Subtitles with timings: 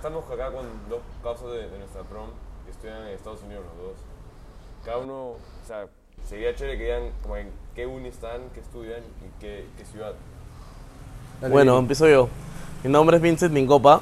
[0.00, 2.28] estamos acá con dos casos de, de nuestra prom
[2.64, 3.96] que estudian en Estados Unidos los dos.
[4.82, 5.86] Cada uno, o sea,
[6.26, 10.14] sería chévere que digan como en qué uni están, qué estudian y qué, qué ciudad.
[11.42, 12.30] Dale, Bueno, empiezo yo.
[12.82, 14.00] Mi nombre es Vincent Mincopa.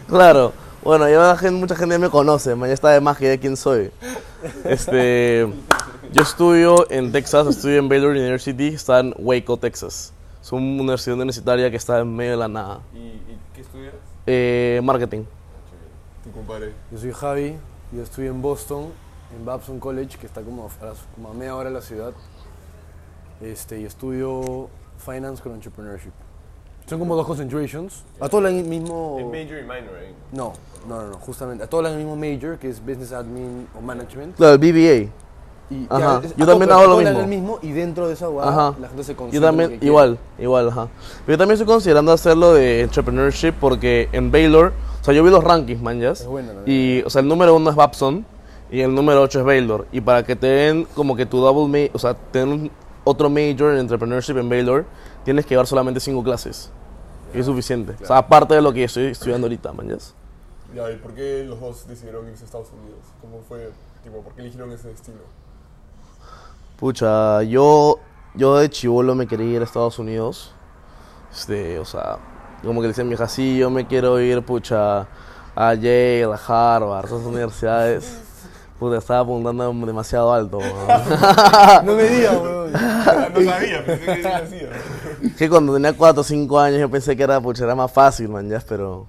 [0.08, 0.54] Claro.
[0.84, 3.40] Bueno, ya la gente- mucha gente ya me conoce, ya está de más que ya
[3.40, 3.92] quién soy.
[4.66, 5.48] Este,
[6.12, 10.12] yo estudio en Texas, estudio en Baylor University, está en Waco, Texas.
[10.42, 12.82] Es una universidad universitaria que está en medio de la nada.
[12.94, 13.94] ¿Y, y qué estudias?
[14.26, 15.24] Eh, marketing.
[16.24, 16.74] Tu compadre.
[16.92, 17.56] Yo soy Javi,
[17.92, 18.88] yo estudio en Boston,
[19.38, 22.14] en Babson College, que está como a, como a media hora de la ciudad.
[23.40, 26.12] Este, y estudio Finance con Entrepreneurship.
[26.88, 28.04] Son como dos concentrations.
[28.20, 29.18] A todos el mismo...
[29.20, 30.14] Es major y minor, ¿eh?
[30.32, 30.54] No,
[30.88, 31.64] no, no, no, justamente.
[31.64, 34.36] A todos el mismo major, que es Business Admin o Management.
[34.36, 35.12] Claro, el BBA.
[35.72, 36.22] Y, Ajá.
[36.36, 37.20] Yo también hago lo mismo.
[37.22, 38.34] el mismo y dentro de esa Ajá.
[38.34, 40.90] guada la gente se concentra Yo en lo también, igual, igual, ajá.
[41.26, 45.30] Pero yo también estoy considerando hacerlo de entrepreneurship porque en Baylor, o sea, yo vi
[45.30, 46.22] los rankings, man, ¿yas?
[46.22, 48.26] Es buena, Y, o sea, el número uno es Babson
[48.70, 49.88] y el número ocho es Baylor.
[49.94, 52.70] Y para que te den como que tu double, o sea, tener
[53.06, 54.86] otro major en entrepreneurship en Baylor,
[55.24, 56.70] tienes que llevar solamente cinco clases.
[57.34, 57.96] Y es suficiente.
[58.04, 60.14] O sea, aparte de lo que estoy estudiando ahorita, man, ¿yas?
[60.76, 63.00] Ya, ¿y por qué los dos decidieron irse a Estados Unidos?
[63.20, 63.72] ¿Cómo fue,
[64.04, 65.20] tipo, por qué eligieron ese destino?
[66.82, 68.00] Pucha, yo,
[68.34, 70.52] yo de chivolo me quería ir a Estados Unidos.
[71.32, 72.18] Este, o sea,
[72.64, 75.02] como que le decía a mi hija, sí, yo me quiero ir, pucha,
[75.56, 76.40] a Yale, a
[76.76, 78.22] Harvard, esas universidades.
[78.80, 80.58] Puta, estaba apuntando demasiado alto.
[81.84, 82.72] No me digas, weón.
[83.36, 84.70] no sabía, pensé que sí lo hacía.
[85.38, 88.28] que cuando tenía 4 o 5 años yo pensé que era, pucha, era más fácil,
[88.28, 89.06] man, ya, pero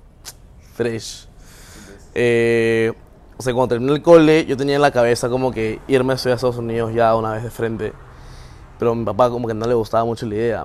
[0.75, 1.27] fresh.
[2.15, 2.93] Eh,
[3.43, 6.15] o sea, cuando terminé el cole, yo tenía en la cabeza como que irme a
[6.15, 7.93] estudiar a Estados Unidos ya una vez de frente.
[8.79, 10.65] Pero a mi papá como que no le gustaba mucho la idea.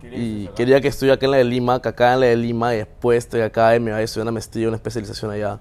[0.00, 2.34] Quería Y quería que estudie acá en la de Lima, que acá en la de
[2.34, 5.60] Lima, y después estoy acá y me vaya a estudiar una maestría, una especialización allá.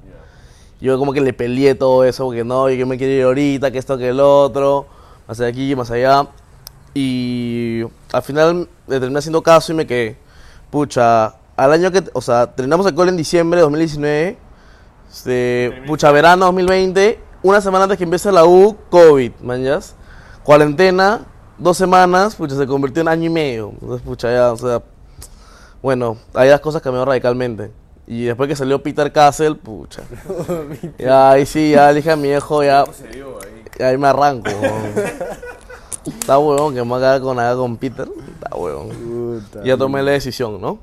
[0.82, 3.78] Yo como que le peleé todo eso, porque no, yo me quiero ir ahorita, que
[3.78, 4.88] esto, que el otro,
[5.28, 6.26] más de aquí, más allá.
[6.96, 10.18] Y al final le terminé haciendo caso y me quedé.
[10.72, 14.38] Pucha, al año que, o sea, terminamos el cole en diciembre de 2019,
[15.14, 19.96] este, pucha, verano 2020, una semana antes que empiece la U, COVID, manjas.
[20.44, 21.22] Cuarentena,
[21.60, 23.74] dos semanas, pucha, se convirtió en año y medio.
[23.80, 24.82] Entonces, pucha, ya, o sea,
[25.84, 27.72] bueno, ahí las cosas cambiaron radicalmente.
[28.08, 30.02] Y después que salió Peter Castle, pucha.
[30.98, 33.64] ya, ahí sí, ya dije a mi viejo, ya, ¿Cómo se dio ahí?
[33.80, 34.50] y ahí me arranco.
[36.06, 38.10] Está huevón que me haga con nada con Peter.
[38.34, 38.90] Está huevón.
[38.90, 39.64] Puta.
[39.64, 40.80] Ya tomé la decisión, ¿no?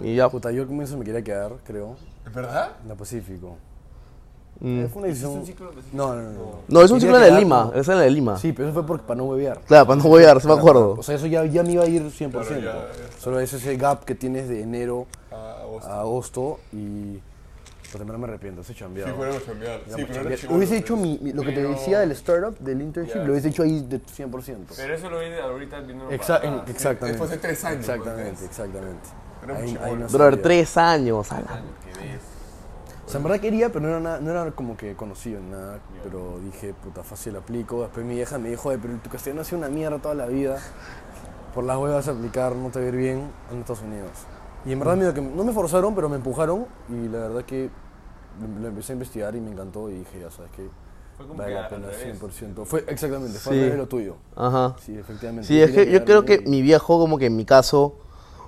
[0.00, 0.28] Y ya.
[0.28, 2.70] Puta, yo al comienzo me quería quedar, creo, ¿Es verdad?
[2.82, 3.56] en la Pacífico.
[4.60, 4.84] Mm.
[4.86, 5.32] Fue una decisión...
[5.32, 5.96] un ciclo de Pacífico?
[5.96, 6.38] No, no, no.
[6.68, 7.70] No, es un ciclo de Lima.
[7.74, 7.80] no.
[7.80, 8.38] Es en la de Lima.
[8.38, 9.60] Sí, pero eso fue porque, para no bebear.
[9.66, 10.94] Claro, para no dar, se me acuerdo.
[10.98, 12.30] O sea, eso ya, ya me iba a ir 100%.
[12.30, 13.20] Claro, ya, ya.
[13.20, 15.90] Solo es ese gap que tienes de enero A agosto.
[15.90, 17.18] a agosto y...
[17.94, 19.08] Pues también no me arrepiento, ese chambeado.
[19.10, 22.58] Sí, fueron Sí, pero chivolo, Hubiese hecho mi, mi- lo que te decía del startup,
[22.58, 24.56] del internship, lo hubiese hecho ahí de 100%.
[24.76, 27.18] Pero eso lo vi de ahorita viendo Exa- en- exactamente.
[27.18, 28.42] fue hace tres años, Exactamente, pues.
[28.42, 29.08] exactamente.
[29.44, 30.06] Era mucho no bueno.
[30.08, 30.42] Brother, sabía.
[30.42, 31.32] tres años.
[31.32, 31.62] a la-.
[33.06, 35.50] O sea, en verdad quería, pero no era, nada- no era como que conocido en
[35.50, 35.78] nada.
[36.02, 37.82] Pero dije, puta, fácil aplico.
[37.82, 40.26] Después mi vieja me dijo, "Oye, pero tu castellano ha sido una mierda toda la
[40.26, 40.58] vida.
[41.54, 44.10] Por las huevas a aplicar, no te va a ir bien en Estados Unidos.
[44.66, 46.66] Y en verdad, medio que no me forzaron, pero me empujaron.
[46.88, 47.68] Y la verdad que
[48.40, 49.90] lo, lo empecé a investigar y me encantó.
[49.90, 50.68] Y dije, ya sabes que
[51.16, 52.02] Fue como vale que la al pena revés.
[52.20, 52.64] 100%.
[52.64, 53.58] Fue exactamente, fue Sí.
[53.58, 54.16] al revés lo tuyo.
[54.34, 54.74] Ajá.
[54.80, 55.46] Sí, efectivamente.
[55.46, 57.98] Sí, es que yo creo que mi viejo, como que en mi caso,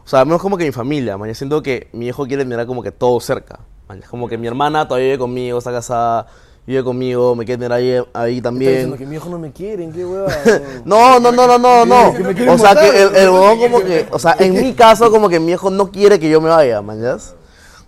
[0.07, 1.29] o sea, menos como que mi familia, man.
[1.29, 3.59] Yo siento que mi viejo quiere tener como que todo cerca.
[3.89, 3.99] man.
[4.03, 6.27] Es como que mi hermana todavía vive conmigo, está casada,
[6.67, 8.97] vive conmigo, me quiere tener ahí, ahí Está diciendo también.
[8.99, 10.33] que mi hijo no me quieren, qué hueva.
[10.85, 14.37] No, no, no, no, no, O sea, que el, el huevón como que, o sea,
[14.39, 17.35] en mi caso como que mi viejo no quiere que yo me vaya, man, ¿yas?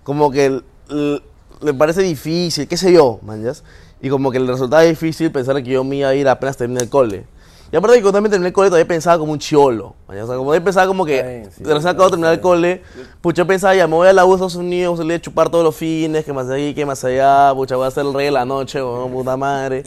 [0.03, 1.23] Como que el- el-
[1.61, 3.63] le parece difícil, qué sé yo, man, ¿yas?
[4.01, 6.81] Y como que le resultaba difícil pensar que yo me iba a ir apenas terminé
[6.83, 7.27] el cole.
[7.71, 9.95] Y aparte que cuando también terminé el cole todavía pensaba como un chiolo.
[10.07, 12.83] O sea, como todavía pensaba como que sí, recién acabo de terminar el cole,
[13.21, 15.51] pucha, yo pensaba ya, me voy a la U de Estados Unidos, salí a chupar
[15.51, 18.15] todos los fines, que más de aquí, que más allá, pucha, voy a ser el
[18.15, 19.85] rey de la noche, weón, puta madre.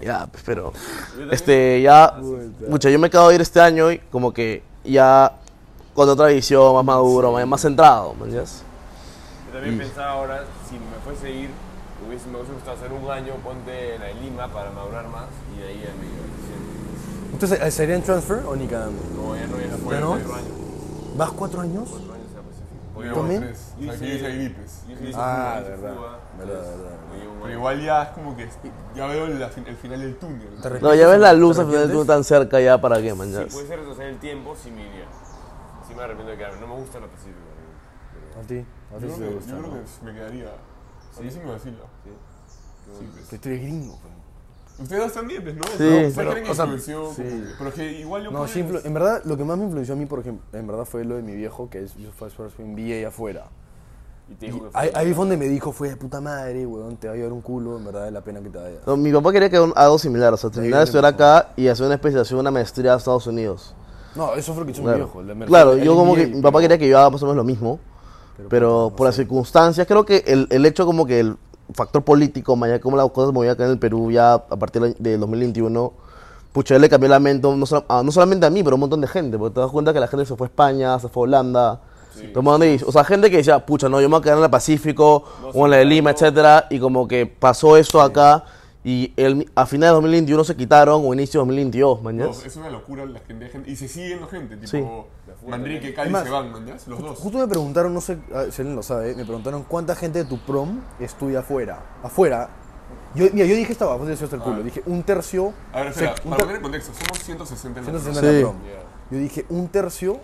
[0.00, 0.72] Ya, pues, pero,
[1.32, 2.14] este, ya,
[2.70, 5.32] pucha, yo me acabo de ir este año y como que ya
[5.92, 8.62] con otra visión, más maduro, más, más centrado, ¿me entiendes?
[9.48, 11.50] Yo también pensaba ahora, si me fuese a ir,
[12.06, 15.26] hubiese, me hubiese gustado hacer un año, ponte en la de Lima para madurar más
[15.56, 16.24] y de ahí ya me iba.
[17.44, 18.98] Entonces, ¿eh, ¿serían transfer o ni cagando?
[19.14, 20.08] No, ya no, ya ¿Ya fue no?
[20.12, 20.48] cuatro años.
[21.16, 21.88] ¿Vas cuatro años?
[21.90, 23.14] Cuatro años a Pacífico.
[23.20, 23.42] ¿También?
[23.44, 24.54] Aquí dice
[25.02, 25.94] hice Ah, verdad.
[26.38, 26.96] Verdad, verdad.
[27.42, 28.48] Pero igual ya es como que
[28.96, 30.48] ya veo la fin- el final del túnel.
[30.62, 30.80] ¿Te?
[30.80, 32.06] No, ya ves la luz ¿Te al final tú arrepientes?
[32.06, 33.46] tan cerca ya para qué, man, Si ya.
[33.46, 35.04] puede ser retroceder el tiempo, sí me iría.
[35.86, 36.60] Sí me arrepiento de quedarme.
[36.62, 37.36] No me gusta la Pacífico.
[38.42, 38.58] A ti,
[38.94, 40.46] a ti Yo sí creo, te que, gusta, yo creo que me quedaría.
[40.48, 41.76] A mí sí me vacila.
[42.04, 42.10] Sí.
[43.00, 43.28] Sí, pues.
[43.28, 44.13] Que tú eres gringo, pues.
[44.78, 45.62] Ustedes también, pues, ¿no?
[45.64, 45.72] Sí.
[45.72, 47.22] O sea, Pero, o sea, influenció, sí.
[47.58, 49.96] pero que igual yo No, sí, influ- en verdad, lo que más me influenció a
[49.96, 52.48] mí, por ejemplo, en verdad fue lo de mi viejo, que es, yo fue, fue
[52.50, 53.46] fue un VA afuera.
[54.28, 56.20] Y te Y dijo que ahí, fue- ahí fue donde me dijo, fue de puta
[56.20, 58.58] madre, weón, te va a llevar un culo, en verdad, vale la pena que te
[58.58, 58.78] vayas.
[58.86, 61.68] No, mi papá quería que haga algo similar, o sea, terminar de estudiar acá y
[61.68, 63.74] hacer una especialización, una maestría a Estados Unidos.
[64.16, 65.22] No, eso fue lo que hizo mi Claro, viejo.
[65.22, 67.26] la- me Claro, yo como que mi papá pero- quería que yo haga más o
[67.26, 67.78] menos lo mismo,
[68.48, 71.36] pero por no las circunstancias, creo que el, el hecho como que el
[71.72, 74.96] factor político, de cómo las cosas movían acá en el Perú ya a partir del-
[74.98, 75.92] del 2021,
[76.52, 78.76] pucha, él le cambió la mente, no, solo- a- no solamente a mí, pero a
[78.76, 80.98] un montón de gente, porque te das cuenta que la gente se fue a España,
[80.98, 81.80] se fue a Holanda,
[82.66, 84.50] dice- o sea, gente que decía, pucha, no, yo me voy a quedar en el
[84.50, 88.44] Pacífico, No, o en la de sí, Lima, etcétera, y como que pasó esto acá,
[88.84, 92.44] y el, a finales de 2021 se quitaron, o inicio de 2022, No, mañas.
[92.44, 94.84] es una locura la gente, y se siguen la gente, tipo Sí.
[95.48, 97.18] Manrique, Cali se van, mañas, los dos.
[97.18, 100.24] Justo me preguntaron, no sé ah, si alguien lo sabe, me preguntaron cuánta gente de
[100.26, 101.82] tu prom estudia afuera.
[102.02, 102.48] Afuera.
[103.14, 104.56] Yo, mira, yo dije esta bajo, hasta el culo.
[104.60, 104.62] Ah.
[104.62, 105.52] Dije un tercio.
[105.72, 108.26] A ver, espera, se- un para poner en contexto, somos 160 en la 160 Sí.
[108.36, 108.62] en la prom.
[108.64, 108.82] Yeah.
[109.10, 110.20] Yo dije un tercio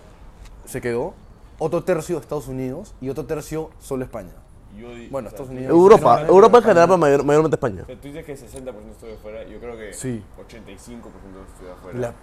[0.65, 1.13] se quedó,
[1.59, 4.31] otro tercio Estados Unidos y otro tercio solo España.
[4.77, 5.69] Yo Bueno, o sea, Estados Unidos.
[5.71, 7.81] Europa, Europa en general, pero mayor- mayormente España.
[7.83, 10.23] O sea, tú dices que 60% estudia afuera, yo creo que Sí.
[10.37, 11.99] 85% estudia afuera.
[11.99, 12.13] La-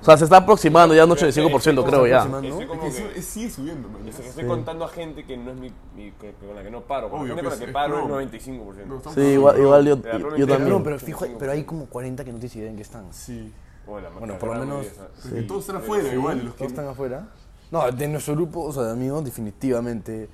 [0.00, 2.26] O sea, se está aproximando ya un 85%, creo ya.
[2.40, 4.08] que que, sigue subiendo, man.
[4.08, 6.70] es que estoy contando a gente que no es mi, mi- con con la que
[6.70, 7.10] no paro.
[7.10, 8.10] Con la gente con la que paro es prom.
[8.12, 8.86] 95%.
[9.04, 9.96] No, Sí, igual, igual yo,
[10.38, 10.70] yo también.
[10.70, 13.12] no, pero, fijo, pero hay como 40 que no tienes idea en qué están.
[13.12, 13.52] Sí.
[13.86, 14.86] Bueno, Bueno, por lo menos-
[15.22, 16.44] Porque todos están afuera, igual.
[16.44, 17.28] Los que, ¿Todos están afuera?
[17.70, 20.30] No, de nuestro grupo, o sea, de amigos, definitivamente.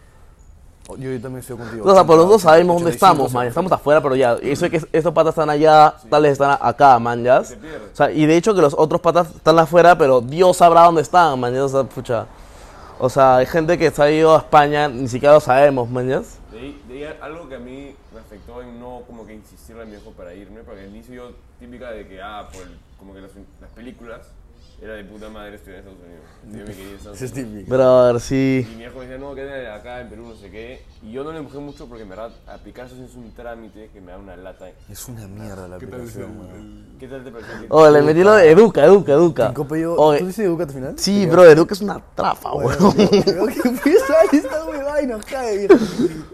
[0.88, 1.88] O- Yo, yo también estoy contigo.
[1.90, 3.46] O sea, por los dos sabemos dónde 85, estamos, man.
[3.46, 4.36] Estamos afuera, pero ya.
[4.42, 7.42] Y eso es que estos patas están allá, tales están acá, man, ya.
[7.44, 7.54] Se.
[7.54, 7.58] O
[7.96, 11.38] sea, y de hecho que los otros patas están afuera, pero Dios sabrá dónde están,
[11.40, 11.52] man.
[11.54, 12.26] ya, O sea, pucha.
[12.98, 16.08] O sea, hay gente que se ha ido a España, ni siquiera lo sabemos, man.
[16.08, 16.22] ya.
[16.52, 19.84] De ahí, de algo que a mí me afectó en no como que insistirle a
[19.84, 21.30] mi hijo para irme, porque al inicio yo
[21.60, 23.30] típica de que, ah, por el- como que las,
[23.60, 24.20] las películas,
[24.80, 26.24] era de puta madre estudiar en Estados Unidos.
[26.44, 27.52] Yo me quería a Estados Ese es Unidos.
[27.54, 27.76] típico.
[27.76, 28.68] Brother, sí.
[28.70, 30.82] Y mi hijo me decía, no, quédate acá en Perú, no sé qué.
[31.02, 34.00] Y yo no le empujé mucho porque en verdad aplicar eso es un trámite que
[34.02, 34.66] me da una lata.
[34.90, 36.86] Es una mierda la ¿Qué tal es el, aplicación, weón.
[36.92, 37.58] el- ¿Qué tal te pareció?
[37.60, 39.54] que- Oh, le metí lo de Educa, Educa, Educa.
[39.96, 40.98] Oye, ¿Tú dices Educa al final?
[40.98, 43.08] sí, bro, Educa es una trafa, Bueno, weón.
[43.22, 45.74] creo que empieza ahí esta huevada y nos cae, viejo.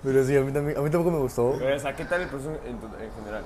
[0.03, 1.55] Pero sí, a mí, también, a mí tampoco me gustó.
[1.59, 3.45] Pero, o sea, ¿qué tal el proceso en, to- en general?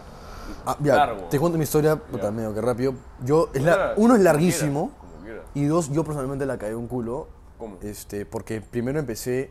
[0.67, 1.25] Ah, ya, Largo.
[1.25, 2.95] te cuento mi historia, puta, medio que rápido.
[3.23, 5.43] Yo, es la- uno es como larguísimo quiera, como quiera.
[5.55, 7.29] y dos, yo personalmente la caí un culo.
[7.59, 7.79] ¿Cómo?
[7.83, 9.51] Este, porque primero empecé.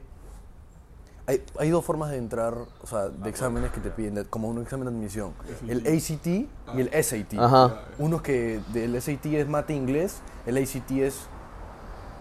[1.27, 2.53] Hay, hay dos formas de entrar,
[2.83, 5.33] o sea, de exámenes que te piden, de- como un examen de admisión.
[5.68, 7.33] El ACT y el SAT.
[7.39, 7.80] Ajá.
[7.97, 11.27] Uno que del SAT es mate e inglés, el ACT es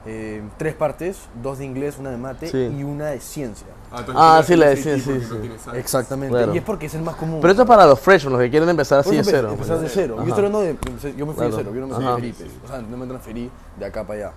[0.06, 2.58] eh, tres partes, dos de inglés, una de mate Sí.
[2.78, 3.66] y una de ciencia.
[4.00, 5.52] Entonces Ah, tú sí, eres la el decía, tipo sí, sí.
[5.64, 5.76] sal.
[5.76, 6.36] Exactamente.
[6.36, 6.54] Claro.
[6.54, 7.38] Y es porque es el más común.
[7.40, 9.50] Pero esto es para los freshmen, los que quieren empezar así de cero.
[9.52, 10.14] empezar de cero.
[10.18, 10.24] Ajá.
[10.24, 10.76] Yo estoy hablando de.
[11.16, 11.50] Yo me fui Claro.
[11.56, 12.02] de cero, yo no me Ajá.
[12.02, 12.50] transferí, pues.
[12.64, 14.32] O sea, no me transferí de acá para allá.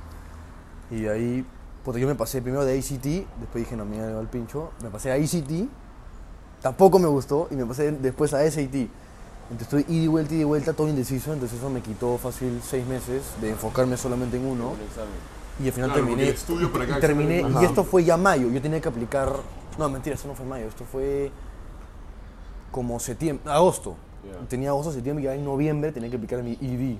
[0.91, 1.45] Y de ahí,
[1.83, 3.03] puta, yo me pasé primero de ACT,
[3.39, 4.71] después dije, no, me iba al pincho.
[4.81, 5.67] Me pasé a ACT,
[6.61, 8.87] tampoco me gustó, y me pasé después a SAT.
[9.49, 11.31] Entonces estoy ida y vuelta, ida y vuelta, todo indeciso.
[11.33, 14.71] Entonces eso me quitó fácil seis meses de enfocarme solamente en uno.
[14.71, 15.36] Un examen.
[15.59, 16.29] Y al final Claro, terminé.
[16.29, 17.45] estudio para terminé.
[17.61, 18.49] Y esto fue ya mayo.
[18.49, 19.31] Yo tenía que aplicar.
[19.77, 20.67] No, mentira, esto no fue mayo.
[20.67, 21.31] Esto fue
[22.71, 23.95] como septiembre, agosto.
[24.49, 26.59] Tenía agosto, septiembre y ya en noviembre tenía que aplicar mi ED.
[26.59, 26.97] Yeah.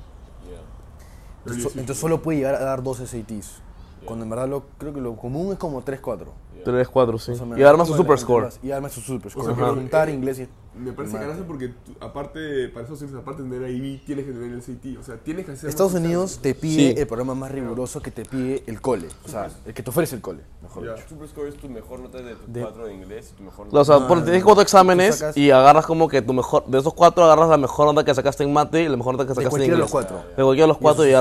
[1.40, 3.62] Entonces, so- entonces solo pude llegar a dar dos SATs.
[4.08, 6.48] Cuando en verdad lo, creo que lo común es como 3, 4.
[6.66, 7.32] 3, 4, sí.
[7.32, 7.60] O menos.
[7.60, 8.50] Y armas su super score.
[8.64, 9.52] Y armas su super score.
[9.52, 10.48] O sea, Juntar eh, inglés y.
[10.78, 11.26] Me parece mate.
[11.26, 15.00] carajo porque tú- aparte, para Unidos, aparte de tener IB, tienes que tener el CT.
[15.00, 15.70] O sea, tienes que hacer.
[15.70, 17.00] Estados Unidos te pide Sí.
[17.00, 19.08] el programa más riguroso que te pide el cole.
[19.26, 20.94] O sea, el que te ofrece el cole, mejor Ya.
[20.94, 21.10] dicho.
[21.10, 23.68] Super score es tu mejor nota de tus De- cuatro de inglés y tu mejor
[23.68, 23.86] O nota.
[23.86, 26.66] sea, Ah, ponte, tienes cuatro exámenes y agarras como que tu mejor.
[26.68, 29.24] De esos cuatro agarras la mejor nota que sacaste en mate y la mejor nota
[29.24, 30.06] que De sacaste en cualquiera de los inglés.
[30.12, 30.30] cuatro.
[30.38, 31.14] De cualquiera de los Y cuatro y su-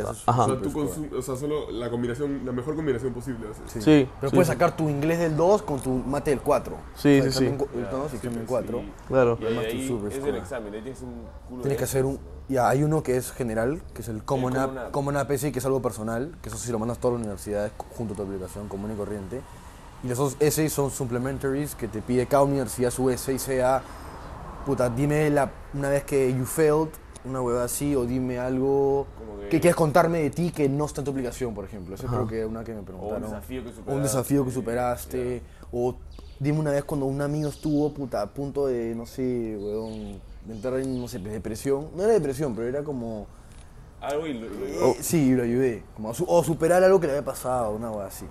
[0.00, 0.44] eso es- O Ajá.
[0.46, 0.70] sea, tú
[1.16, 3.84] o sea, solo la combinación, la mejor combinación posible haces.
[3.84, 4.08] Sí.
[4.20, 4.52] Pero sí, puedes sí.
[4.52, 6.76] sacar tu inglés del 2 con tu mate del 4.
[6.94, 7.44] Sí, o sea, sí, sí.
[7.46, 8.78] el 2 y examen 4.
[8.78, 8.92] Sí.
[9.08, 9.38] Claro.
[9.40, 11.14] Y Además, de tu ahí super es el examen, ahí tienes un
[11.48, 12.18] culo Tienes de que hacer un.
[12.48, 14.92] Ya, hay uno que es general, que es el Common Common App, App.
[14.92, 17.22] Common App ese, que es algo personal, que eso sí lo mandas a todas las
[17.22, 19.40] universidades junto a tu aplicación común y corriente.
[20.02, 23.82] Y los otros essays son supplementaries, que te pide cada universidad su essay, sea,
[24.66, 26.90] puta, dime la, una vez que you failed,
[27.24, 29.06] una hueva así, o dime algo
[29.42, 31.94] que- que quieres contarme de ti que no está en tu aplicación, por ejemplo.
[31.94, 33.22] Esa creo que es una que me preguntaron.
[33.22, 34.02] desafío que O un superaste.
[34.02, 35.42] desafío que superaste.
[35.72, 35.94] O
[36.38, 40.54] dime una vez cuando un amigo estuvo, puta, a punto de, no sé, weón, de
[40.54, 41.88] entrar en, no sé, depresión.
[41.96, 43.26] No era depresión, pero era como
[44.08, 45.82] algo y lo, lo- Eh, sí, lo ayudé.
[45.96, 48.26] Como a su- o superar algo que le había pasado, una cosa así.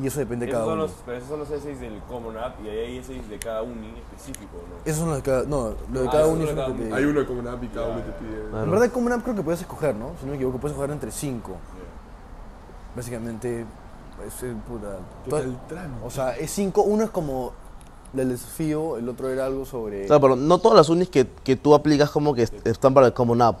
[0.00, 0.76] Y, eso depende de cada uno.
[0.76, 3.62] los, pero esos son los essays del Common App y ahí hay essays de cada
[3.62, 4.76] uni específico, ¿no?
[4.84, 5.42] Esos son los de cada.
[5.44, 7.62] No, lo de Ah, cada uno es lo que te Hay uno de Common App
[7.64, 8.62] y cada uno te pide.
[8.62, 10.12] En verdad, como una app creo que puedes escoger, ¿no?
[10.20, 11.56] Si no me equivoco, puedes escoger entre cinco.
[12.94, 13.66] Básicamente,
[14.26, 14.96] es el puta.
[15.24, 16.06] ¿Qué to- tal tramo?
[16.06, 16.82] O sea, es cinco.
[16.82, 17.52] Uno es como
[18.16, 20.06] el desafío, el otro era algo sobre.
[20.06, 23.08] Claro, pero no todas las unis que, que tú aplicas como que est- están para
[23.08, 23.58] el Common App.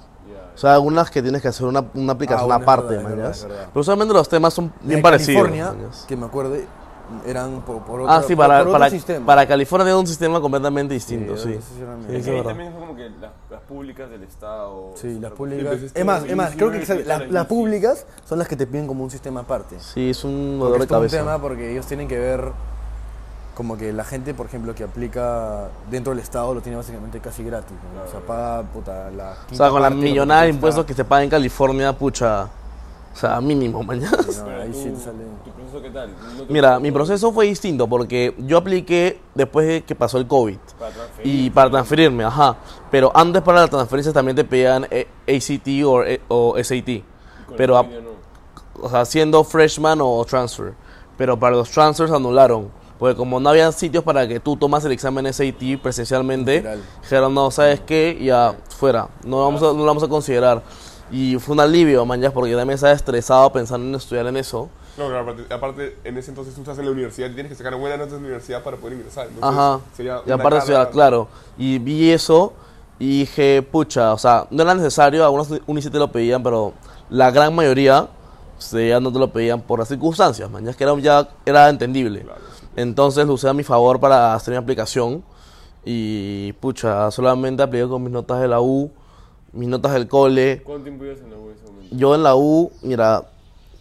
[0.56, 3.08] O sea, algunas que tienes que hacer una, una aplicación bueno, es aparte, verdad, es
[3.10, 3.36] verdad, mañas.
[3.42, 3.66] es verdad.
[3.72, 5.42] Pero usualmente los temas son bien de parecidos.
[5.44, 6.04] California, mañas.
[6.08, 6.66] que me acuerde,
[7.26, 9.26] eran por, por otro, Ah, sí, por- para, por otro para, sistema.
[9.26, 11.60] para California tiene un sistema completamente distinto, Sí, sí.
[11.76, 11.82] Sí,
[12.16, 14.90] eso Es es también son como que las, las públicas del Estado.
[14.96, 15.74] Sí, las públicas.
[15.94, 18.86] Es más, es es más, creo que las, las públicas son las que te piden
[18.88, 19.78] como un sistema aparte.
[19.78, 21.18] Sí, es un Porque dolor de es todo un cabeza.
[21.18, 22.50] tema porque ellos tienen que ver
[23.56, 27.42] como que la gente, por ejemplo, que aplica dentro del Estado lo tiene básicamente casi
[27.42, 27.72] gratis.
[27.96, 28.02] ¿no?
[28.04, 31.24] O sea, paga puta la O sea, con la millonada de impuestos que se paga
[31.24, 32.48] en California, pucha.
[33.14, 34.18] O sea, mínimo, mañana.
[34.22, 35.24] Sí, no, ahí tú- sí te sale.
[35.42, 36.10] ¿Tu proceso qué tal?
[36.36, 40.26] ¿No te Mira, mi proceso fue distinto porque yo apliqué después de que pasó el
[40.26, 40.58] COVID.
[40.78, 41.34] Para transferir.
[41.46, 42.56] Y para transferirme, ajá.
[42.90, 46.84] Pero antes para las transferencias también te pedían eh, ACT o, eh, o SAT.
[46.84, 47.86] Con el Pero, a-
[48.82, 50.74] o sea, siendo freshman o transfer.
[51.16, 52.68] Pero para los transfers anularon.
[52.98, 56.64] Porque como no había sitios para que tú tomas el examen SAT presencialmente,
[57.02, 58.18] dijeron, no, ¿sabes qué?
[58.20, 59.08] Ya, fuera.
[59.24, 60.62] No lo vamos a, no lo vamos a considerar.
[61.10, 64.68] Y fue un alivio, man, ya, porque también estaba estresado pensando en estudiar en eso.
[64.96, 67.56] No, claro, aparte, aparte, en ese entonces tú estás en la universidad y tienes que
[67.56, 69.26] sacar buenas notas de la universidad para poder ingresar.
[69.26, 69.80] Entonces, Ajá.
[69.94, 71.28] Sería Y aparte estudiar, claro.
[71.58, 72.54] Y vi eso
[72.98, 75.48] y dije, pucha, o sea, no era necesario, algunos
[75.84, 76.72] sí te lo pedían, pero
[77.10, 78.08] la gran mayoría
[78.58, 81.28] se, ya no te lo pedían por las circunstancias, man, ya es que era, ya
[81.44, 82.24] era entendible.
[82.76, 85.24] Entonces lo usé a mi favor para hacer mi aplicación
[85.84, 88.90] y, pucha, solamente apliqué con mis notas de la U,
[89.52, 90.62] mis notas del cole.
[90.62, 91.96] ¿Cuánto tiempo ibas en la U en ese momento?
[91.96, 93.24] Yo en la U, mira,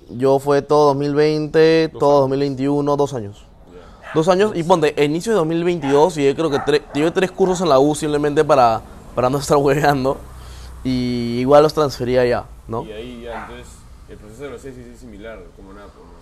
[0.09, 3.43] yo fue todo 2020, todo 2021, dos años.
[4.13, 7.59] Dos años, y ponte, inicio de 2022, y yo creo que tre- llevé tres cursos
[7.61, 8.81] en la U simplemente para,
[9.13, 10.17] para no estar hueveando.
[10.85, 12.85] Y igual los transfería allá, ¿no?
[12.85, 13.67] Y ahí ya, entonces,
[14.07, 16.15] el proceso de los seis es similar, como nada, ¿no?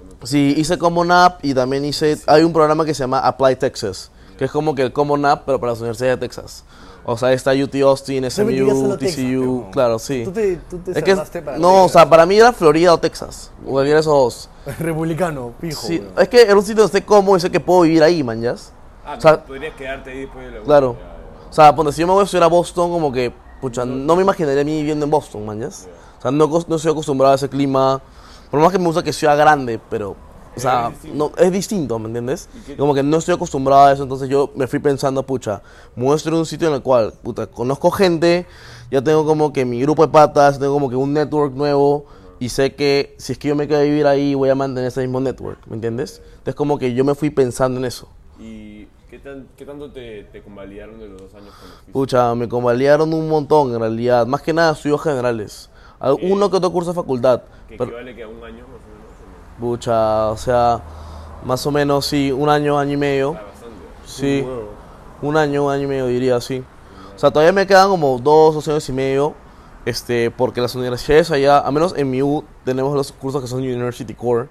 [0.00, 2.18] Cuando- Sí, hice Common App y también hice.
[2.26, 5.42] Hay un programa que se llama Apply Texas, que es como que el Common App,
[5.46, 6.64] pero para las universidades de Texas.
[7.02, 10.22] O sea, está UT Austin, SMU, TCU, claro, sí.
[10.24, 12.98] Tú te, tú te Es que, para no, o sea, para mí era Florida o
[12.98, 14.48] Texas, o cualquiera de esos dos.
[14.78, 15.86] Republicano, pijo.
[15.86, 16.12] Sí, weón.
[16.18, 18.42] es que era un sitio donde sé cómo y sé que puedo vivir ahí, man,
[18.42, 18.54] ¿ya?
[19.04, 20.64] Ah, o sea- podrías quedarte ahí después de la.
[20.64, 20.96] Claro.
[20.98, 21.48] Ya, ya.
[21.48, 24.14] O sea, ponte, si yo me voy a estudiar a Boston, como que, pucha, no
[24.14, 25.68] me imaginaría a mí viviendo en Boston, man, ¿ya?
[25.68, 28.02] O sea, no, no estoy acostumbrado a ese clima.
[28.50, 30.16] Por más que me gusta que sea grande, pero,
[30.56, 31.32] o sea, Es distinto.
[31.36, 32.48] no, es distinto, ¿me entiendes?
[32.54, 35.62] ¿Y qué- Como que no estoy acostumbrado a eso, entonces yo me fui pensando, pucha,
[35.96, 38.46] muestro un sitio en el cual, puta, conozco gente,
[38.90, 42.06] ya tengo como que mi grupo de patas, tengo como que un network nuevo,
[42.40, 44.88] y sé que si es que yo me quedo a vivir ahí, voy a mantener
[44.88, 46.20] ese mismo network, ¿me entiendes?
[46.32, 48.08] Entonces como que yo me fui pensando en eso.
[48.38, 51.92] ¿Y qué, tan, qué tanto te, te convalidaron de los dos años con?
[51.92, 54.26] Pucha, me convalidaron un montón en realidad.
[54.26, 55.68] Más que nada estudios generales.
[56.00, 57.42] Uno que otro curso de facultad.
[57.68, 59.56] Que Pero, equivale que a un año más o menos.
[59.56, 60.80] ¿o pucha, o sea,
[61.44, 63.36] más o menos sí, un año, año y medio.
[63.38, 63.76] Ah, bastante.
[64.06, 64.46] Sí,
[65.22, 66.64] un año, un año y medio diría, sí.
[67.14, 69.34] O sea, todavía me quedan como dos, dos años y medio.
[69.84, 73.60] Este, porque las universidades allá, a menos en mi U, tenemos los cursos que son
[73.60, 74.48] University Core,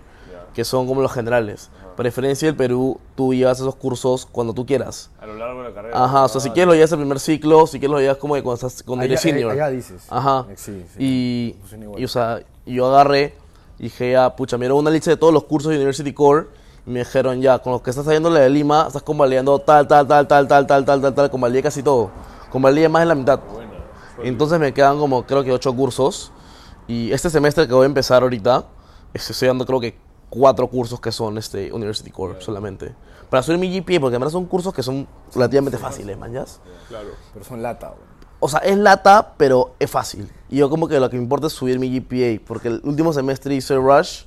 [0.53, 1.69] que son como los generales.
[1.99, 5.11] Preferencia del Perú, tú llevas esos cursos cuando tú quieras.
[5.19, 6.01] A lo largo de la carrera.
[6.01, 8.35] Ajá, o sea, si quieres lo llevas el primer ciclo, si quieres lo llevas como
[8.35, 9.51] de cuando estás cuando Allá- eres senior.
[9.51, 10.05] allá dices.
[10.09, 10.45] Ajá.
[10.55, 10.97] Sí, sí.
[10.97, 11.55] Y,
[11.97, 13.33] y, o sea, yo agarré
[13.77, 16.47] y dije, ya, pucha, dieron una lista de todos los cursos de University Core
[16.87, 20.07] y me dijeron, ya, con los que estás saliendo de Lima, estás convalidando tal, tal,
[20.07, 22.11] tal, tal, tal, tal, tal, tal, tal, convalidé casi todo.
[22.49, 23.41] Convalidé más de la mitad.
[23.41, 23.71] Buena.
[24.23, 26.31] Entonces me quedan como, creo que ocho cursos.
[26.87, 28.63] Y este semestre que voy a empezar ahorita,
[29.13, 32.93] estoy dando creo que cuatro cursos que son este University Core solamente.
[33.29, 36.59] Para subir mi GPA, porque además son cursos que son relativamente fáciles, mañas.
[36.87, 37.09] Claro.
[37.33, 38.09] Pero son lata, weón.
[38.41, 40.31] O sea, es lata, pero es fácil.
[40.49, 43.11] Y yo como que lo que me importa es subir mi GPA, porque el último
[43.13, 44.23] semestre hice Rush,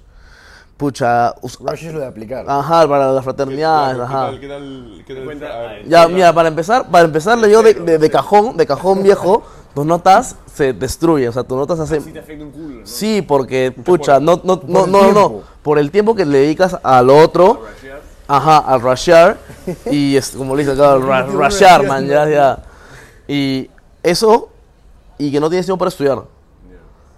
[0.76, 2.44] pucha, us- Rush es lo de aplicar.
[2.48, 4.30] ajá, para las ¿Qué, fraternidades, claro, ajá.
[4.40, 5.04] ¿Qué tal?
[5.06, 5.28] ¿Qué tal?
[5.28, 5.88] ¿Qué tal?
[5.88, 9.42] Ya, mira, para empezar, para empezar, yo de, de, de cajón, de cajón viejo,
[9.74, 12.12] tus notas se destruyen, o sea, tus notas Sí hacen...
[12.12, 12.86] te afecta un culo, ¿no?
[12.86, 15.42] Sí, porque, pucha, no, no, no, no, no, tiempo.
[15.62, 18.00] por el tiempo que le dedicas a lo otro, Rashear.
[18.28, 19.38] Ajá, al rushear.
[19.90, 22.58] y es, como le dicen acá, al ra- rushear, man, ya, ya.
[23.28, 23.70] Y
[24.02, 24.48] eso,
[25.18, 26.22] y que no tienes tiempo para estudiar.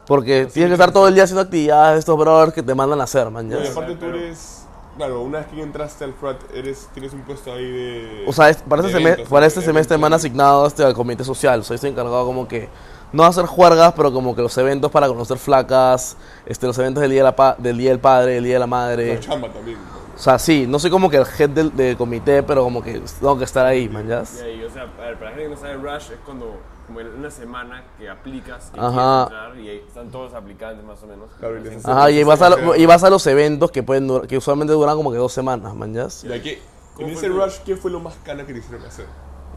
[0.07, 3.05] Porque tienes que estar todo el día haciendo actividades, estos brothers que te mandan a
[3.05, 3.57] hacer, man, ya.
[3.57, 4.64] No, y aparte tú eres
[4.97, 8.25] claro, una vez que entraste al frat, eres, tienes un puesto ahí de...
[8.27, 10.85] O sea, es- para, de este, semestre, eventos, para este semestre me han asignado este,
[10.85, 11.61] al comité social.
[11.61, 12.69] O sea, estoy encargado como que,
[13.13, 17.11] no hacer juergas, pero como que los eventos para conocer flacas, este, los eventos del
[17.13, 19.15] día, de la pa- del día del padre, del día de la madre.
[19.15, 19.79] La chamba también.
[20.17, 23.01] O sea, sí, no soy como que el head del, del comité, pero como que
[23.21, 24.23] tengo que estar ahí, man, ¿ya?
[24.39, 26.57] Y ahí, o sea, a ver, para la gente que no sabe, Rush es cuando,
[26.87, 29.23] como en una semana que aplicas, que Ajá.
[29.25, 31.29] entrar, y ahí están todos los aplicantes más o menos.
[31.39, 34.27] Claro, y Ajá, y vas, a, lo- y vas a los eventos que pueden durar-
[34.27, 36.07] que usualmente duran como que dos semanas, man, ¿ya?
[36.23, 36.59] ¿Y aquí,
[36.95, 39.07] ¿Cómo en ese rush, ¿qué fue lo más cana que te hicieron hacer?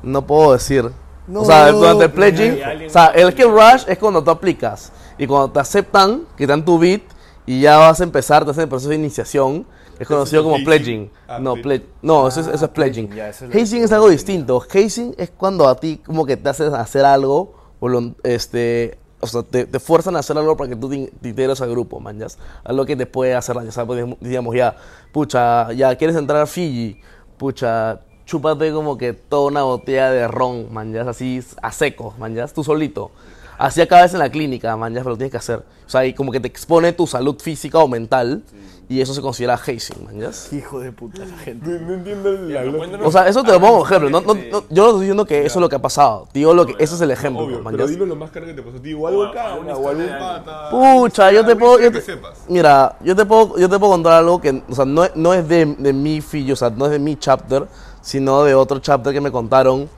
[0.03, 0.89] No puedo decir.
[1.27, 2.57] No, o sea, durante el pledging,
[2.87, 6.51] o sea, el que rush es cuando tú aplicas y cuando te aceptan, que te
[6.51, 7.01] dan tu beat
[7.45, 9.65] y ya vas a empezar, te hacen el proceso de iniciación,
[9.99, 11.09] es conocido como pledging.
[11.27, 13.07] Ah, No, ple- no, eso es, Ah, eso es pledging.
[13.07, 14.61] pledging, ya, eso es lo- Hazing es algo distinto.
[14.73, 19.43] Hazing es cuando a ti como que te hacen hacer algo, volun- este, o sea,
[19.43, 22.19] te, te fuerzan a hacer algo para que tú te, te integres al grupo, man,
[22.19, 22.27] ya.
[22.63, 23.69] Algo que te puede hacer daño.
[23.75, 24.75] O pues, digamos ya,
[25.11, 26.99] pucha, ya quieres entrar a Fiji,
[27.37, 32.35] pucha, chúpate como que toda una botella de ron, man, ya, así a seco, man,
[32.35, 33.11] ya, tú solito.
[33.57, 35.63] Así acabas en la clínica, man, ya, pero lo tienes que hacer.
[35.85, 38.43] O sea, y como que te expone tu salud física o mental
[38.89, 40.29] y eso se considera hazing, man, ya.
[40.57, 41.67] Hijo de puta la gente.
[41.67, 44.09] No, no entiendo la Ya, O sea, eso te lo pongo como ejemplo.
[44.09, 44.47] No, no, Sí.
[44.51, 46.27] no- yo no estoy diciendo que eso es lo que ha pasado.
[46.33, 47.43] Digo lo que, ese es el ejemplo.
[47.45, 49.75] Obvio, man, pero dime lo más caro que te pasó a ti, o algo alguna
[49.75, 50.09] o alguien.
[50.19, 50.69] pata.
[50.69, 51.79] Pucha, yo te puedo.
[51.79, 52.03] yo te-
[52.49, 55.33] mira, yo te puedo, yo te puedo contar algo que, o sea, no, es- no
[55.33, 57.65] es de, de mi fillo, o sea, no es de mi chapter,
[58.01, 59.89] sino de otro chapter que me contaron.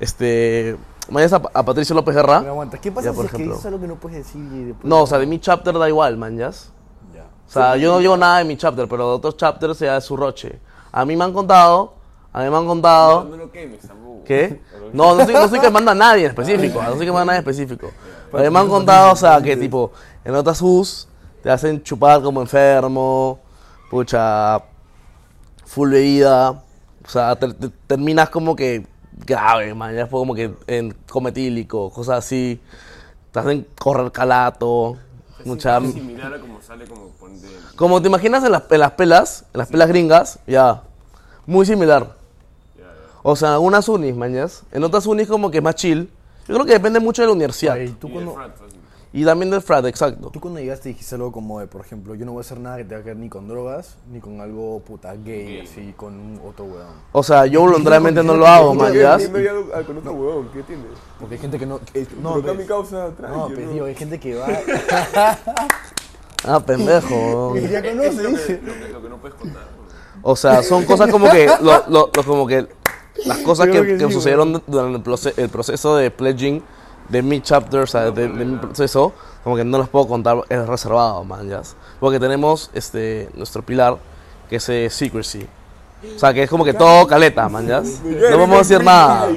[0.00, 0.76] Este.
[1.12, 2.38] Mañana a, a Patricio López Guerra.
[2.40, 3.54] Pero aguanta, ¿qué pasa Ya, si por es que ejemplo.
[3.56, 4.84] dices algo que no puedes decir y después...
[4.84, 6.48] No, o sea, de mi chapter da igual, man, ¿ya?
[6.48, 10.04] O sea, yo no digo nada de mi chapter, pero de otros chapters ya es
[10.04, 10.58] su roche.
[10.90, 11.92] A mí me han contado,
[12.32, 13.24] a mí me han contado.
[13.24, 14.24] No, no lo quemes tampoco.
[14.24, 14.60] ¿Qué?
[14.92, 17.38] No, no estoy, no estoy quemando a nadie en específico, no estoy quemando a nadie
[17.38, 17.90] en específico.
[18.30, 19.90] Pero me han contado, o sea, que tipo,
[20.24, 21.08] en otras US
[21.42, 23.38] te hacen chupar como enfermo,
[23.90, 24.62] pucha,
[25.64, 28.86] full bebida, o sea, te- te- terminas como que
[29.26, 32.60] grave, man, ya fue como que en cometílico, cosas así,
[33.30, 34.96] te hacen correr calato,
[35.44, 35.78] mucha...
[35.78, 37.48] Es similar a como sale como ponte...
[37.76, 40.82] Como te imaginas en las, en las pelas, en las pelas gringas, ya,
[41.46, 42.14] muy similar.
[42.76, 42.90] Ya, ya.
[43.22, 44.62] O sea, en algunas unis, mañas.
[44.72, 46.10] En otras unis como que más chill.
[46.48, 47.74] Yo creo que depende mucho de la universidad.
[47.74, 48.52] Oye, ¿y tú Y cuando, frat.
[49.14, 50.30] Y también del frat, exacto.
[50.30, 52.78] tú cuando llegaste dijiste algo como de, por ejemplo, yo no voy a hacer nada
[52.78, 56.40] que tenga que ver ni con drogas, ni con algo puta gay, así, con un
[56.48, 56.86] otro weón.
[57.12, 58.74] O sea, yo voluntariamente no lo hago.
[58.74, 60.86] No, ya lo- ah, con otro huevón, ¿qué tienes?
[61.20, 61.78] Porque hay gente que no...
[61.92, 63.72] que- No, no, pero pues, mi causa, no, tranqui, pues, ¿no?
[63.74, 64.46] digo, hay gente que va...
[66.44, 67.54] Ah, pendejo.
[67.56, 68.60] ya Es conoce, lo que, dice.
[68.64, 69.62] lo, que, lo que no puedes contar.
[69.62, 70.20] ¿no?
[70.22, 72.66] O sea, son cosas como que, lo, lo- lo- como que
[73.26, 76.62] las cosas que, creo que que sí, sucedieron durante el proceso de pledging
[77.08, 79.12] de mi chapter, o sea, de, de mi proceso,
[79.44, 81.62] como que no las puedo contar, es reservado, man, ya.
[82.00, 83.96] Porque tenemos este, nuestro pilar,
[84.48, 85.46] que es eh, secrecy.
[86.16, 87.80] O sea, que es como que todo caleta, man, ya.
[87.80, 89.28] No podemos decir nada.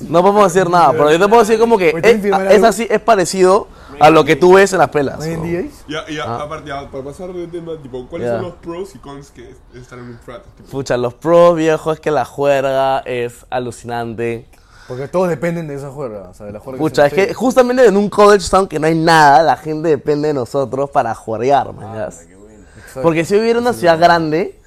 [0.00, 2.86] No podemos decir nada, pero yo te puedo decir como que ¿tienes es, es así,
[2.90, 3.68] es parecido
[4.00, 5.18] a lo que tú ves en las pelas.
[5.24, 5.68] ¿No ¿no?
[5.88, 6.42] Ya, ya, Ah.
[6.42, 8.34] aparte, ya, para pasar de tema, tipo, ¿cuáles Ya.
[8.34, 10.42] son los pros y cons que es es estar en un frat?
[10.56, 14.48] Tipo, Pucha, los pros viejos es que la juerga es alucinante.
[14.86, 17.34] Porque todos dependen de esa juerga, o sea, de la juerga Pucha, es se que
[17.34, 21.14] justamente en un college town que no hay nada, la gente depende de nosotros para
[21.14, 22.24] juergar, mañas.
[22.28, 22.64] qué bueno.
[22.76, 23.02] Exacto.
[23.02, 24.58] Porque si hubiera una ciudad grande,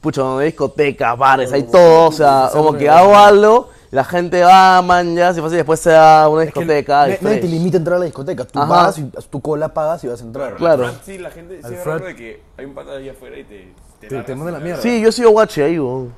[0.00, 4.04] pucha, donde hay discotecas, bares, hay todo, o sea, como que hago algo, y la
[4.04, 7.08] gente va, mañas, y fácil después se da a una Es que discoteca.
[7.08, 8.44] y nadie- nadie te limita a entrar a la discoteca.
[8.46, 8.68] Tú Ajá.
[8.68, 10.56] vas, y, tu cola pagas y vas a entrar.
[10.56, 10.84] Claro.
[10.84, 13.74] Frat, sí, la gente sí es de que hay un pata ahí afuera y te...
[14.08, 14.82] Te, te largas manda la mierda.
[14.82, 16.12] Sí, yo sigo guache ahí, weón.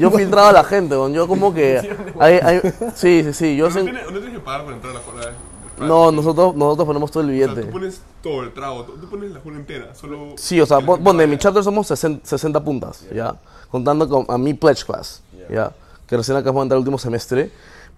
[0.00, 1.12] Yo filtraba a la gente, weón.
[1.12, 1.78] Yo como que...
[2.18, 2.60] hay- hay-
[2.94, 3.82] sí, sí, sí, yo no, sé...
[3.82, 5.34] tienes, no tienes que pagar por entrar a la del
[5.76, 5.88] frat.
[5.88, 7.66] No, nosotros, nosotros ponemos todo el O sea, billete.
[7.66, 10.34] tú pones todo el trago, tú tú pones la juega entera, solo...
[10.36, 13.34] Sí, o sea, pon- de mi chapter somos 60, 60 puntas, ¿ya?
[13.70, 15.72] Contando con a mi pledge class, ¿ya?
[16.06, 17.50] Que recién acabamos de entrar el último semestre.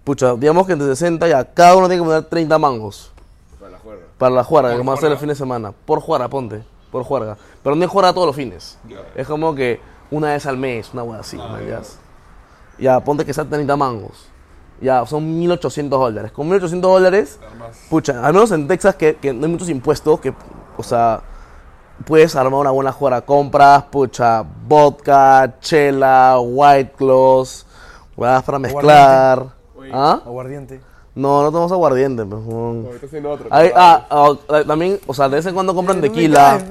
[0.03, 3.11] Pucha, digamos que entre 60 ya, cada uno tiene que poner 30 mangos
[3.59, 4.03] Para la juerga.
[4.17, 5.71] para la Por que vamos a hacer el fin de semana.
[5.85, 7.37] Por juerga, ponte, por juerga.
[7.63, 8.77] Pero no es juerga todos los fines.
[9.15, 9.79] Es como que
[10.11, 12.99] una vez al mes, una hueá así, Ah, ¿me ya.
[13.01, 14.27] ponte que sean 30 mangos.
[14.79, 16.31] Ya, son 1800 dólares.
[16.31, 17.77] Con 1800 dólares, Armas.
[17.89, 20.33] pucha, al menos en Texas que, que no hay muchos impuestos, que,
[20.77, 21.21] o sea,
[22.05, 23.21] puedes armar una buena juega.
[23.21, 27.65] Compras, pucha, vodka, chela, white claws,
[28.15, 29.47] huevas para mezclar.
[29.91, 30.21] ¿Ah?
[30.25, 30.79] Aguardiente.
[31.17, 32.41] No, no tomamos aguardiente, pues,
[32.93, 33.47] estás haciendo otro.
[33.49, 34.35] Ay, ah, ah,
[34.67, 36.63] también, o sea, de vez en cuando compran tequila,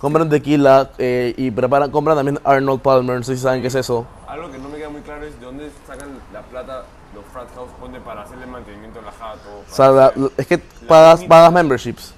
[0.00, 3.76] compran tequila eh, y preparan, compran también Arnold Palmer, no sé si saben qué es
[3.76, 4.04] eso.
[4.26, 6.82] Algo que no me queda muy claro es de dónde sacan la plata
[7.14, 9.48] los frat house ponte para hacerle mantenimiento a la jato.
[9.70, 12.12] O sea, la- es que pagas, pagas memberships.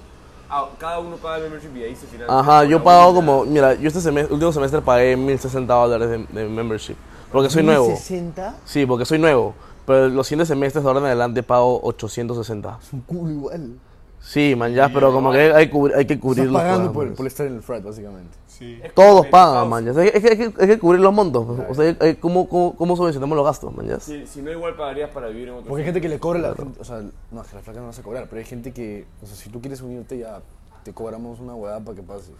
[0.49, 2.39] Ah, cada uno paga el membership y ahí se financia.
[2.39, 3.15] Ajá, yo pago unidad.
[3.15, 6.95] como, mira, yo este semestre, último semestre pagué 1060 dólares de, de membership.
[7.31, 7.85] Porque soy nuevo.
[7.85, 9.53] 60 Sí, porque soy nuevo.
[9.89, 12.77] Pero los siguientes semestres de ahora en adelante pago 860.
[12.81, 13.79] es un culo igual.
[14.21, 17.17] Sí, man, ya, pero como que hay, hay que cubrir los pagando por, pagos.
[17.17, 18.37] por estar en el frat, básicamente.
[18.47, 18.79] Sí.
[18.93, 19.85] Todos pagan, man.
[19.85, 19.91] ya.
[20.03, 21.45] Es que, es que- hay que cubrir los montos.
[21.69, 23.87] O sea, hay- hay- ¿cómo, cómo, cómo subvencionamos los gastos, man?
[23.87, 23.99] ya?
[23.99, 26.39] Si, si no, igual pagarías para vivir en otro Porque hay gente que le cobra
[26.39, 28.45] la gente, o sea, no, es que la flaca no vas a cobrar, pero hay
[28.45, 30.41] gente que, o sea, si tú quieres unirte ya
[30.83, 32.31] te cobramos una huevada para que pases.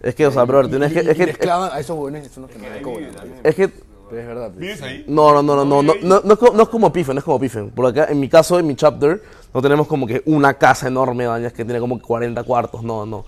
[0.00, 1.02] Es que, o sea, brother, Y- tienes y- que...
[1.04, 3.10] y Es que, les clavan a esos huevones, son los que no le cobran.
[3.12, 3.30] pues.
[3.44, 3.70] es que
[4.08, 4.50] Pero es verdad.
[4.54, 5.04] ¿Vives ahí?
[5.08, 7.18] No, no, no, no, no, no, no, no es como, no es como Pifen, no
[7.18, 7.70] es como Pifen.
[7.70, 11.26] Por acá, en mi caso, en mi chapter, no tenemos como que una casa enorme,
[11.26, 13.24] bañas, que tiene como 40 cuartos, no, no.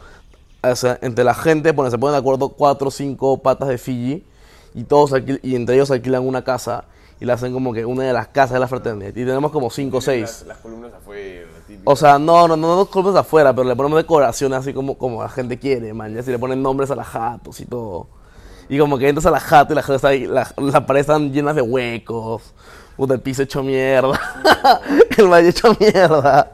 [0.62, 3.78] O sea, entre la gente, bueno, se ponen de acuerdo cuatro o cinco patas de
[3.78, 4.24] Fiji
[4.74, 6.84] y todos alquil- y entre ellos alquilan una casa
[7.20, 9.10] y la hacen como que una de las casas de la fraternidad.
[9.10, 10.22] Y tenemos como cinco o seis.
[10.22, 11.90] Las, las columnas afuera, típico.
[11.90, 15.22] O sea, no, no, no, no columnas afuera, pero le ponemos decoraciones así como, como
[15.22, 16.12] la gente quiere, man.
[16.14, 18.06] Ya si le ponen nombres a las jatos y todo.
[18.68, 21.04] Y como que entras a la jato y la jato está ahí, la- las paredes
[21.08, 22.42] están llenas de huecos.
[22.96, 24.18] Puta, el piso hecho mierda.
[25.16, 26.50] el valle hecho mierda.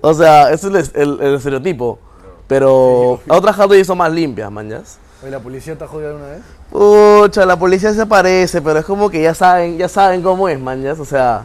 [0.00, 1.98] o sea, ese es el, el- el estereotipo.
[2.46, 4.98] Pero otras jatos ya son más limpias, mañas.
[5.22, 6.40] Oye, ¿la policía te ha jodido alguna vez?
[6.70, 10.58] Pucha, la policía se aparece, pero es como que ya saben, ya saben cómo es,
[10.58, 10.98] mañas.
[10.98, 11.44] O sea,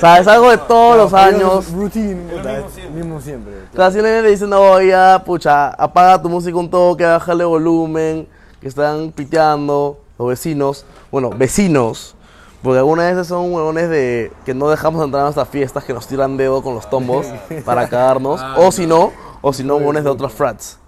[0.00, 1.66] sabes algo de todos los Claro, años.
[1.68, 2.90] es Routine, Es mismo es siempre.
[3.02, 3.52] mismo siempre.
[3.76, 8.26] Casi le dicen, no, ya, pucha, apaga tu música un toque, bájale volumen,
[8.60, 10.84] que están piteando los vecinos.
[11.10, 12.14] Bueno, vecinos.
[12.62, 16.06] Porque algunas veces son huevones de que no dejamos entrar a nuestras fiestas, que nos
[16.06, 17.26] tiran dedo con los tombos
[17.64, 18.40] para cagarnos.
[18.56, 20.78] O si no, o si no, huevones de otras frats.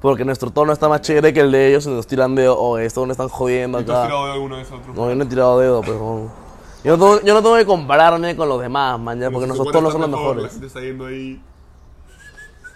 [0.00, 2.58] Porque nuestro tono está más chévere que el de ellos y nos tiran dedo.
[2.58, 4.06] O estos no están jodiendo ¿Y tú has acá.
[4.08, 4.94] tirado de alguna vez a otro?
[4.94, 6.28] No, yo no he tirado dedo, pero...
[6.82, 9.56] Yo no, tengo, yo no tengo que compararme con los demás, man, ya, porque Los
[9.56, 10.44] nuestros tonos son los mejor, mejores.
[10.44, 11.40] La gente está yendo ahí.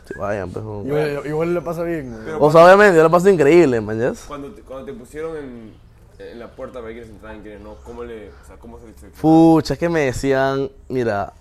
[0.07, 0.65] Sí, vayan, pues.
[0.65, 2.17] Igual, igual le pasa bien.
[2.25, 4.13] Pero O sea, obviamente, yo la paso increíble, man, ya.
[4.29, 5.73] cuando, te, cuando te pusieron en,
[6.19, 9.07] en la puerta para quienes entraban y no, ¿cómo, le, o sea, cómo se?
[9.21, 11.33] Pucha, es que me decían, mira,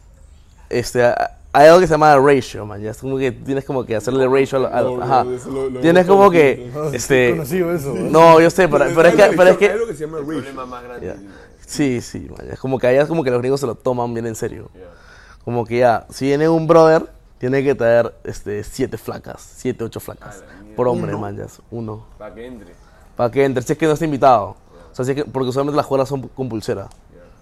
[0.70, 1.04] este,
[1.54, 4.28] hay algo que se llama ratio, man, ya es como que tienes como que hacerle
[4.28, 5.24] ratio al, al- No, ajá.
[5.24, 9.24] lo- lo tienes como que, este, conocido eso, no, yo sé, pero, pero es que,
[9.38, 10.40] pero es Hay que, algo que se llama El ratio.
[10.42, 11.08] problema más grande.
[11.08, 11.16] ya.
[11.66, 14.14] sí, sí, man, es como que allá es como que los gringos se lo toman
[14.14, 14.70] bien en serio.
[14.74, 14.82] Ya.
[15.46, 17.06] Como que ya, si viene un brother,
[17.38, 20.44] tiene que traer, este, siete flacas, siete, ocho flacas,
[20.76, 22.74] por hombre, man, ya, uno, Para que entre.
[23.16, 24.56] para que entre, si es que no está invitado,
[24.92, 26.88] o sea, si es que, porque usualmente las juegas son con pulsera,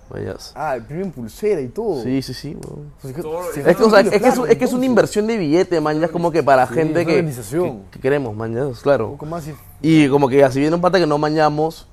[0.09, 0.35] man, ya.
[0.55, 2.01] Ah, el premio en pulsera y todo.
[2.03, 2.91] Sí, sí, sí, weón.
[3.01, 4.49] Pues es que- Todo- si Es Es que, o sea, es, que es, plata, un-
[4.49, 7.01] es que es una inversión de billete, man, ya es como que para Sí, gente
[7.01, 7.83] es que, organización.
[7.85, 9.11] que, que queremos, man, ya, Un claro.
[9.11, 9.53] poco más y...
[9.81, 11.87] Y como que ya, si viene un pata que no mañamos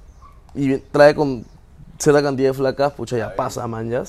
[0.54, 1.44] y vi- trae con
[1.98, 4.02] cierta cantidad de flacas, pucha, ya pasa, man, ya.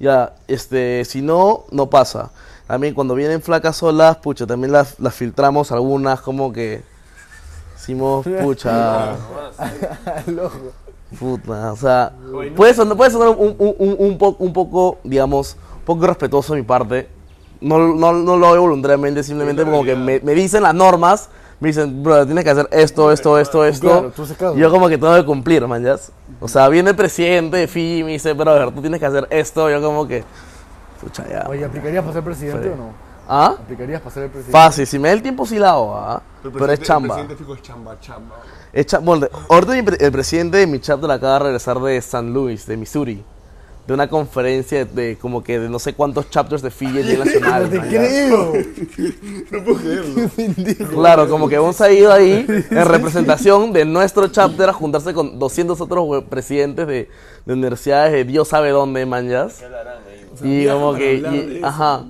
[0.00, 2.30] Ya, este, si no, no pasa.
[2.72, 6.80] También cuando vienen flacas solas, pucha, también las, las filtramos algunas como que
[7.78, 9.10] hicimos, pucha,
[11.18, 12.12] puta, o sea,
[12.56, 16.54] puede sonar, puede sonar un, un, un, un po- un poco, digamos, un poco irrespetuoso
[16.54, 17.08] de mi parte.
[17.60, 21.28] No, no, no lo hago voluntariamente, simplemente como que me, me dicen las normas,
[21.60, 23.86] me dicen, bro, tienes que hacer esto, esto, esto, esto.
[23.86, 24.12] Claro,
[24.56, 25.96] yo como que tengo que cumplir, man, ¿ya?
[26.40, 29.26] O sea, viene el presidente de Fiji y me dice, brother, tú tienes que hacer
[29.28, 29.68] esto.
[29.68, 30.24] Yo como que,
[31.02, 31.46] pucha, ya.
[31.48, 32.92] Oye, ¿aplicarías para ser presidente o no?
[33.28, 33.56] ¿Ah?
[33.60, 34.52] ¿Aplicarías para ser el presidente?
[34.58, 36.22] Fácil, si me da el tiempo sí la hago, ¿ah?
[36.42, 37.20] Pero es chamba.
[37.20, 38.36] El presidente fijo es chamba, chamba.
[38.72, 39.26] Es cha- bueno,
[40.00, 43.24] el presidente de mi chapter acaba de regresar de San Luis, de Missouri.
[43.86, 47.64] De una conferencia de como que de no sé cuántos chapters de Fiji nivel nacional.
[47.64, 48.52] No te creo.
[49.50, 50.90] No puedo creerlo.
[50.90, 55.80] Claro, como que hemos ido ahí en representación de nuestro chapter a juntarse con 200
[55.80, 57.10] otros presidentes de,
[57.44, 59.60] de universidades de Dios sabe dónde, manjas.
[60.44, 62.04] Y como que, y- eso, ajá.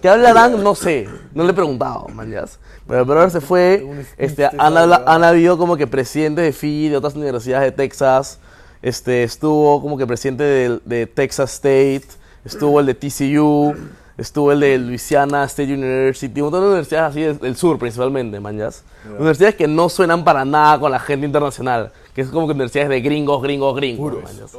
[0.00, 0.62] ¿Qué hablarán?
[0.62, 2.58] No sé, no le he preguntado, manjas.
[2.88, 3.86] Pero brother se fue,
[4.18, 7.72] este, han, habla- esa- han habido como que presidentes de Fiji, de otras universidades de
[7.72, 8.38] Texas,
[8.82, 12.02] este, estuvo como que presidente de, de Texas State,
[12.44, 13.76] estuvo el de TCU,
[14.18, 18.82] estuvo el de Louisiana State University, un montón de universidades así del, sur principalmente, manjas.
[19.16, 22.88] Universidades que no suenan para nada con la gente internacional, que es como que universidades
[22.90, 24.50] de gringos, gringos, gringos, manjas.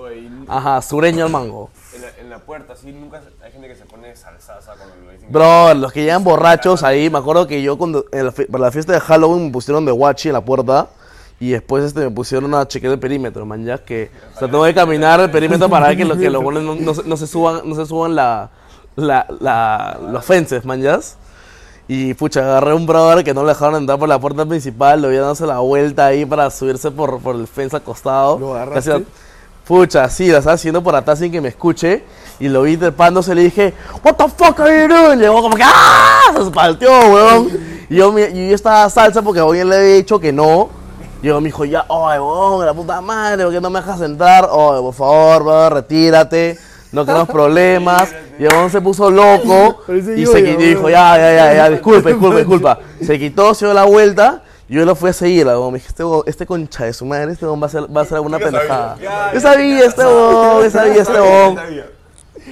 [0.48, 1.70] Ajá, sureño al mango.
[2.04, 5.12] En la, en la puerta, así, nunca hay gente que se pone salsaza cuando lo
[5.12, 5.32] dicen.
[5.32, 8.66] Bro, los que llegan borrachos ahí, me acuerdo que yo cuando en la fi- para
[8.66, 10.88] la fiesta de Halloween me pusieron de guachi en la puerta
[11.40, 14.64] y después este, me pusieron a chequear el perímetro, man, ya que o sea, tengo
[14.66, 17.18] que caminar el perímetro para ver que, lo- que los buenos no, no se- no
[17.18, 18.50] se suban, no se suban la,
[18.96, 21.00] la, la- los fences, man, ya.
[21.88, 25.10] Y pucha, agarré un brother que no le dejaron entrar por la puerta principal, lo
[25.10, 28.40] vi dándose la vuelta ahí para subirse por, por el fence acostado.
[28.40, 29.04] ¿Lo agarraste?
[29.68, 32.04] Pucha, sí, la estaba haciendo por atrás sin que me escuche.
[32.40, 33.74] Y lo vi trepándose, le dije,
[34.04, 35.20] What the fuck are you doing?
[35.20, 36.32] Llegó como que, ¡ah!
[36.36, 37.50] Se espalteó, weón.
[37.90, 40.70] Y yo, me- y yo estaba salsa porque alguien le había dicho que no.
[41.22, 44.02] Y yo me dijo, ya, oye, weón, la puta madre, ¿por qué no me dejas
[44.02, 44.50] entrar?
[44.52, 46.58] Oye, por favor, weón, retírate.
[46.92, 48.10] No queremos problemas.
[48.40, 49.82] Y el weón se puso loco.
[49.88, 52.80] Y yo, se y dijo, ya, ya, ya, ya, disculpa, disculpa, disculpa.
[53.00, 54.42] Se quitó, se dio la vuelta.
[54.74, 55.72] Yo lo fui a seguir, weón.
[55.74, 58.04] Me dije, este, este concha de su madre, este weón va a hacer, va a
[58.04, 58.98] hacer alguna pendejada.
[59.34, 61.14] Yo sabía, este weón, yo sabía, este.
[61.14, 61.86] Sabía.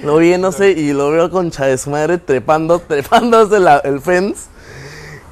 [0.04, 4.00] Lo vi, no sé, y lo veo concha de su madre trepando, trepándose la- el
[4.00, 4.42] fence.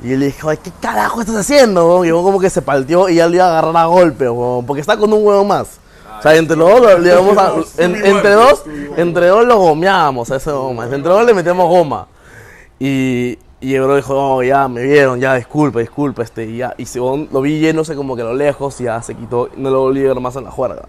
[0.03, 1.87] Y le dije, ay, ¿qué carajo estás haciendo?
[1.87, 4.27] weón?" Y como que se partió y ya le iba a agarrar a golpe,
[4.67, 5.79] porque está con un huevo más.
[6.19, 8.65] O sea, entre los dos, lo- a- en- entre dos,
[8.97, 10.85] entre dos lo gomeábamos a ese goma.
[10.85, 12.07] Entre dos le metíamos goma.
[12.79, 16.75] Y, y el bro dijo, oh, ya, me vieron, ya, disculpa, disculpa, este, y ya.
[16.79, 19.81] Y se, lo vi yéndose como que a lo lejos ya se quitó, no lo
[19.81, 20.89] volví a ver más en la juerga.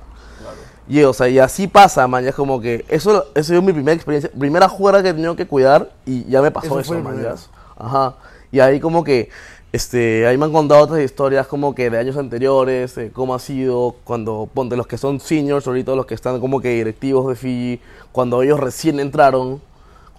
[0.88, 3.74] Y, o sea, y así pasa, man, ya es como que, eso, eso es mi
[3.74, 7.04] primera experiencia, primera juerga que he tenido que cuidar y ya me pasó Eso eso,
[7.04, 7.36] man, ya.
[7.78, 8.16] Ajá.
[8.52, 9.30] Y ahí como que,
[9.74, 13.40] este, ahí me han contado otras historias como que de años anteriores, eh, cómo ha
[13.40, 17.36] sido cuando, ponte, los que son seniors, ahorita los que están como que directivos de
[17.36, 17.82] Fiji,
[18.12, 19.62] cuando ellos recién entraron,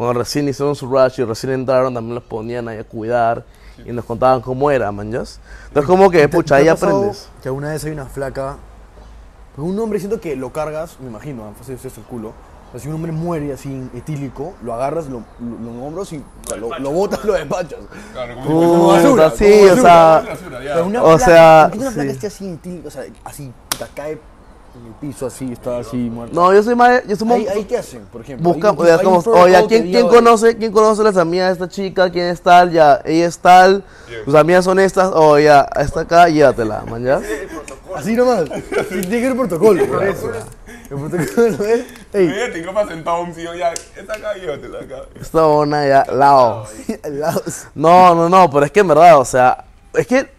[0.02, 3.44] cuando recién hicieron su rush y recién entraron, también los ponían ahí a cuidar
[3.84, 5.18] y nos contaban cómo era, man, ya.
[5.18, 7.28] Entonces como que, ¿Te- pucha, ahí aprendes.
[7.42, 8.56] Que alguna vez hay una flaca.
[9.56, 12.28] pues un hombre siento que lo cargas, me imagino, ah, fácil es el culo.
[12.68, 16.18] O sea, si un hombre muere así etílico, lo agarras, lo, lo, lo hombros y
[16.18, 17.80] o sea, lo, lo botas, lo despachas.
[18.12, 20.72] Claro, como basura, sí, como o sea, basura, ya.
[20.74, 22.14] Pero una O flaca, sea, ¿por qué una flaca sí.
[22.14, 22.88] esté así etílico?
[22.88, 24.18] O sea, así, puta, cae
[24.74, 26.34] en el piso así, está así muerta.
[26.34, 28.52] No, yo soy más, yo soy más- ¿Ahí, ahí qué hacen, por ejemplo?
[28.52, 32.10] Busca, Hay hay como, oye, ¿quién, conoce, ¿quién conoce las amigas de esta chica?
[32.10, 32.70] ¿Quién es tal?
[32.72, 33.84] Ya, ella es tal,
[34.24, 37.20] tus amigas son estas, o ya, esta acá, llévatela, man, ya.
[37.94, 38.44] Así nomás.
[38.88, 40.30] Tiene que haber protocolo, por eso.
[40.90, 41.84] El protocolo es.
[42.14, 43.56] Ey, Imagínate, ¿qué pasa sentado en un sillón?
[43.58, 44.96] Ya, esta acá, llévatela acá.
[45.20, 46.66] Esta bona ya, lao.
[47.04, 47.42] al lado.
[47.74, 50.30] No, no, no, pero es que en verdad, o sea, es que,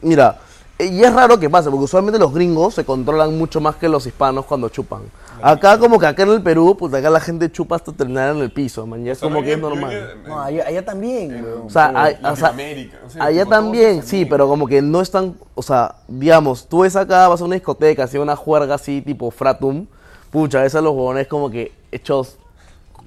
[0.00, 0.38] mira,
[0.78, 4.06] y es raro que pase, porque usualmente los gringos se controlan mucho más que los
[4.06, 5.02] hispanos cuando chupan.
[5.42, 8.42] Acá, como que acá en el Perú, pues acá la gente chupa hasta terminar en
[8.42, 10.16] el piso, man, ya es como que es normal.
[10.26, 11.46] No, allá, allá también.
[11.64, 15.00] O sea, hay- o sea, Latinoamérica, o sea, allá también, sí, pero como que no
[15.00, 19.02] están, o sea, digamos, tú ves acá, vas a una discoteca, así una juerga así
[19.02, 19.86] tipo fratum,
[20.30, 22.36] pucha, a los huevones como que hechos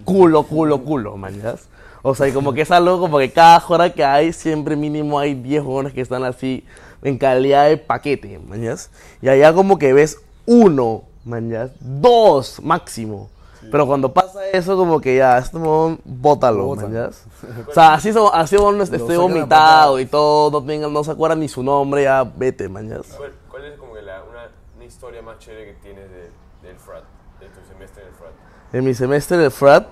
[0.06, 1.68] culo, culo, culo, mañas.
[2.02, 5.20] O sea, y como que es algo como que cada juerga que hay, siempre mínimo
[5.20, 6.64] hay 10 huevones que están así
[7.04, 8.90] en calidad de paquete, mañas.
[9.22, 13.30] Y allá como que ves uno, mañas, dos máximo.
[13.72, 16.88] Pero cuando pasa eso, como que ya, este huevón, bótalo, Bótalo.
[16.88, 17.24] mañas.
[17.70, 21.04] O sea, así, so- así huevón, estoy sacan a vomitado y todo, no, tenga- no
[21.04, 23.06] se acuerda ni su nombre, ya vete, mañas.
[23.18, 26.30] ¿Cuál, cuál es como que la, una, una historia más chévere que tienes de,
[26.68, 27.04] del frat,
[27.40, 28.32] de tu semestre en el frat?
[28.72, 29.88] En mi semestre de frat,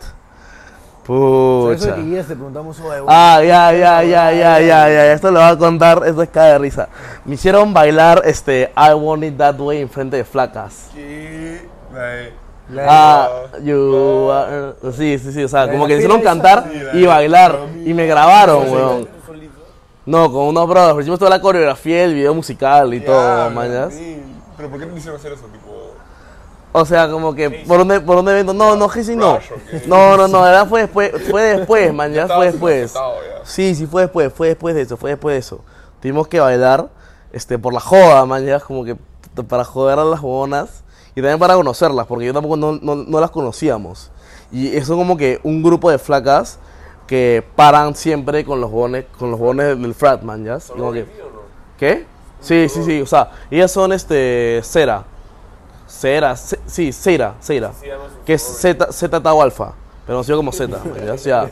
[1.08, 1.96] Eso pucha.
[1.96, 6.02] que te preguntamos, Ah, ya, ya, ya, ya, ya, ya, esto lo voy a contar,
[6.06, 6.90] esto es cada de risa.
[7.26, 10.90] Me hicieron bailar este I Want It That Way en frente de flacas.
[12.70, 13.30] Like, Ah,
[13.64, 17.06] you are- Sí, sí, sí, o sea, La como que me hicieron cantar Sí, y
[17.06, 19.08] bailar y me grabaron, Sí, weón.
[20.06, 23.94] No, con unos brothers, hicimos toda la coreografía, el video musical y todo, mañas.
[23.94, 24.22] sí.
[24.58, 25.46] ¿Pero por qué te hicieron hacer eso?
[25.46, 25.77] Tipo,
[26.74, 29.40] O sea, como que por un, por un evento, no, no, Hazing no.
[29.88, 32.94] No, no, no, era fue después, fue después, man, ya fue después.
[33.44, 35.62] Sí, sí, fue después, fue después de eso, fue después de eso.
[36.02, 36.90] Tuvimos que bailar,
[37.32, 38.96] este, por la joda, man, ya como que
[39.48, 40.84] para joder a las bonas
[41.16, 44.12] y también para conocerlas, porque yo tampoco no, no, no las conocíamos.
[44.52, 46.60] Y eso como que un grupo de flacas
[47.08, 50.60] que paran siempre con los bones, con los bones del frat, man, ya.
[50.68, 51.06] Como que-
[51.78, 52.06] ¿Qué?
[52.40, 55.06] Sí, sí, sí, o sea, ellas son este cera.
[55.88, 57.72] Cera, ce- sí, Cera, Cera.
[57.80, 57.88] Sí,
[58.26, 59.74] Que es Z, Z Tau Alfa.
[60.06, 60.78] Pero conocido como Z.
[61.14, 61.50] O sea,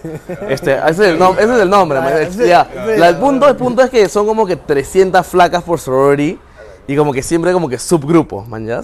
[0.48, 2.00] este, ese, es el ese es el nombre.
[2.24, 2.67] es- ya.
[2.98, 6.39] La- el, punto, el punto es que son como que 300 flacas por sorority.
[6.88, 8.82] Y como que siempre como que subgrupos, man, ¿ya?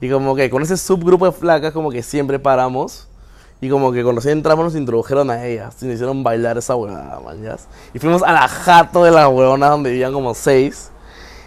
[0.00, 3.08] Y como que con ese subgrupo de flacas como que siempre paramos.
[3.60, 5.74] Y como que cuando recién entramos nos introdujeron a ellas.
[5.82, 7.56] Y nos hicieron bailar esa huevada, ¿ya?
[7.92, 10.90] Y fuimos a la jato de las huevonas donde vivían como seis.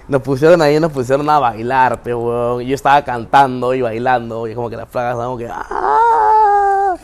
[0.08, 2.62] Nos pusieron ahí y nos pusieron a bailar, pe, weón.
[2.62, 4.48] Y yo estaba cantando y bailando.
[4.48, 5.50] Y como que las flacas estaban como que.
[5.52, 6.96] ¡Ah!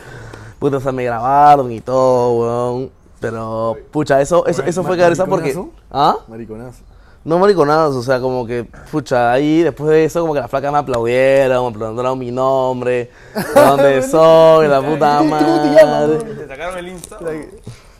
[0.59, 2.91] Puta, o sea, me grabaron y todo, weón.
[3.19, 5.53] Pero, pucha, eso, eso, eso fue cabeza porque.
[5.53, 5.73] ¿Mariconazo?
[5.91, 6.17] ¿Ah?
[6.27, 6.83] Mariconazo.
[7.25, 10.73] No mariconadas, o sea, como que, pucha, ahí después de eso, como que las flacas
[10.73, 16.35] me aplaudieron, me preguntaron mi nombre, de dónde soy, la puta ¿Cómo te llamas, madre.
[16.35, 17.17] ¿Le sacaron el Insta?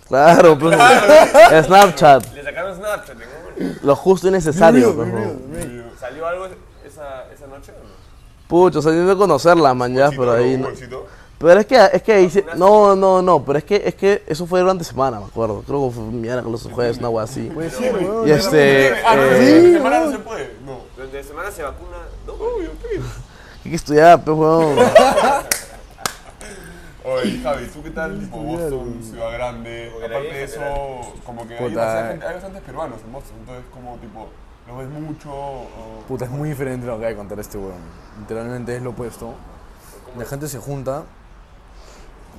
[0.09, 0.77] Claro, pues.
[1.65, 3.42] Snapchat, Le sacaron Snapchat, ¿no?
[3.83, 5.11] Lo justo y necesario, weón.
[5.11, 5.91] real, real.
[5.99, 6.45] ¿Salió algo
[6.85, 7.93] esa, esa noche o no?
[8.47, 10.67] Pucho, o sea, yo de conocerla, man, ya, pero ahí no.
[11.39, 14.23] Pero es que, es que ahí sí- No, no, no, pero es que, es que
[14.27, 15.61] eso fue durante semana, me acuerdo.
[15.67, 17.49] Creo que fue miércoles, jueves, una wea así.
[17.53, 18.27] Puede ser, weón.
[18.27, 18.93] Y este.
[19.05, 20.53] Ah, no, eh, semana no se puede.
[20.65, 20.77] No.
[20.95, 22.37] Durante la semana se vacuna dos.
[22.39, 23.01] Obvio, pues.
[23.65, 24.75] hay que estudiar, pues, weón.
[27.05, 28.19] Oye, Javi, ¿tú qué tal?
[28.19, 29.91] Tipo Boston, ciudad grande.
[29.97, 30.61] Aparte de eso,
[31.25, 33.35] como que hay, bastante gente- hay bastantes peruanos en Boston.
[33.41, 34.27] Entonces, como tipo,
[34.67, 35.29] ¿lo ves mucho?
[35.33, 35.67] O...
[36.07, 37.73] Puta, es muy diferente lo que acaba de contar este weón.
[38.19, 39.33] Literalmente es lo opuesto.
[40.17, 41.03] La gente se junta.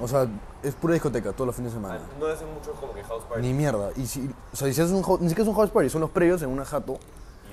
[0.01, 0.27] O sea,
[0.63, 2.01] es pura discoteca todos los fines de semana.
[2.19, 3.43] No hacen mucho como que house party.
[3.43, 3.91] Ni mierda.
[3.97, 6.11] Y si, o sea, si haces un, ni siquiera es un house party, son los
[6.11, 6.99] previos en una jato.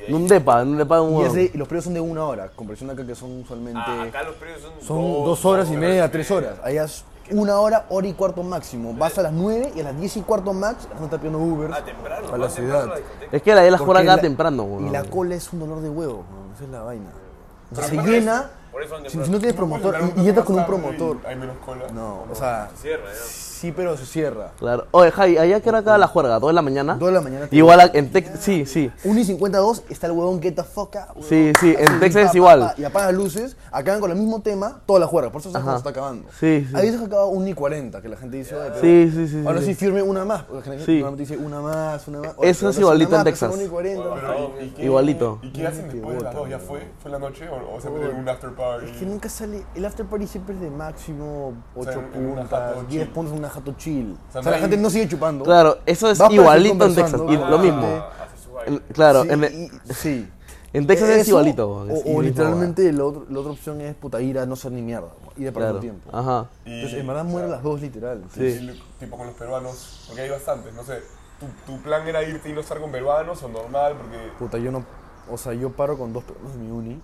[0.08, 2.26] En un depa, en un depa de un Y, de- los previos son de una
[2.26, 3.80] hora, comparación acá que son usualmente.
[3.86, 6.56] Ah, acá los precios son, son dos, horas y media, tres horas.
[6.64, 8.94] Allá es una hora, hora y cuarto máximo.
[8.94, 11.40] Vas a las nueve y a las diez y cuarto max, la gente está pidiendo
[11.40, 12.34] Uber Ah, temprano.
[12.34, 12.88] a la ciudad.
[12.88, 12.96] la.
[13.32, 14.88] Es que la de la Porque juega acá la- temprano, weón.
[14.88, 17.10] Y la cola es un dolor de huevo, weón, esa es la vaina.
[17.72, 18.50] O sea, se llena.
[18.72, 21.18] Por eso van Si, no tienes ¿No puedes promotor y, entras con un promotor.
[21.28, 21.86] Hay menos cola.
[21.94, 23.51] No, o sea, Se cierra, ya.
[23.62, 24.52] Sí, pero se cierra.
[24.58, 24.88] Claro.
[24.92, 26.40] Oye, Javi, ¿allá qué hora acaba la juerga?
[26.40, 26.96] ¿2 de la mañana?
[26.96, 27.48] Dos de la mañana.
[27.48, 28.92] te- Igual a- en Texas, sí, sí.
[29.04, 31.24] 1 y 52 está el huevón Get the fuck out, huevón.
[31.30, 32.60] Sí, sí, en Así, Texas pa, es pa, igual.
[32.60, 35.32] pa, Y apagan las luces, acaban con el mismo tema, toda la juerga.
[35.32, 35.72] Por eso Ajá.
[35.74, 36.28] se está acabando.
[36.40, 36.76] Sí, sí.
[36.76, 39.28] Hay veces que acaba 1 y 40, que la gente dice, "Oye, pero Sí, sí,
[39.28, 39.44] sí.
[39.46, 39.76] Ahora sí sí.
[39.76, 40.94] firme una más, porque la gente Sí.
[41.00, 42.34] normalmente dice una más, una más.
[42.38, 43.50] Oye, Eso pero es no igualito una en más, Texas.
[43.52, 44.14] son 1 y 40.
[44.16, 45.40] Pero, ¿y, y qué- Igualito.
[45.44, 46.50] ¿Y qué hacen después de las dos?
[46.50, 46.88] ¿Ya fue?
[47.02, 47.48] ¿Fue la noche?
[47.50, 48.86] ¿O, o se meten en un after party?
[48.92, 49.64] Es que nunca sale.
[49.76, 53.14] El after party siempre es de máximo 8 sea, en una puntas, jato 10 chill.
[53.14, 54.18] puntos en una jato chill.
[54.30, 55.44] O sea, no la gente no sigue chupando.
[55.46, 57.20] Claro, eso es Va a aparecer igualito en Texas.
[57.22, 57.88] conversando, Y lo mismo.
[57.88, 58.76] Ah, hace su baile.
[58.88, 60.30] En- Claro, Sí, en, y- sí.
[60.74, 61.68] en Texas es Eso, igualito.
[61.68, 64.56] weón, es O, o literalmente la, otra- la otra opción es puta ir a no
[64.56, 65.10] ser ni mierda.
[65.38, 65.80] Ir a perder Claro.
[65.80, 66.10] tiempo.
[66.18, 66.50] Ajá.
[66.66, 68.24] Y- Entonces, en verdad mueren las dos literal.
[68.34, 68.44] Sí.
[68.44, 71.00] Y, tipo con los peruanos, porque hay bastantes, no sé.
[71.40, 73.96] ¿Tu, tu plan era irte y no estar con peruanos o normal?
[73.98, 74.86] Porque Puta, yo no.
[75.30, 77.02] O sea, yo paro con dos peruanos de mi uni,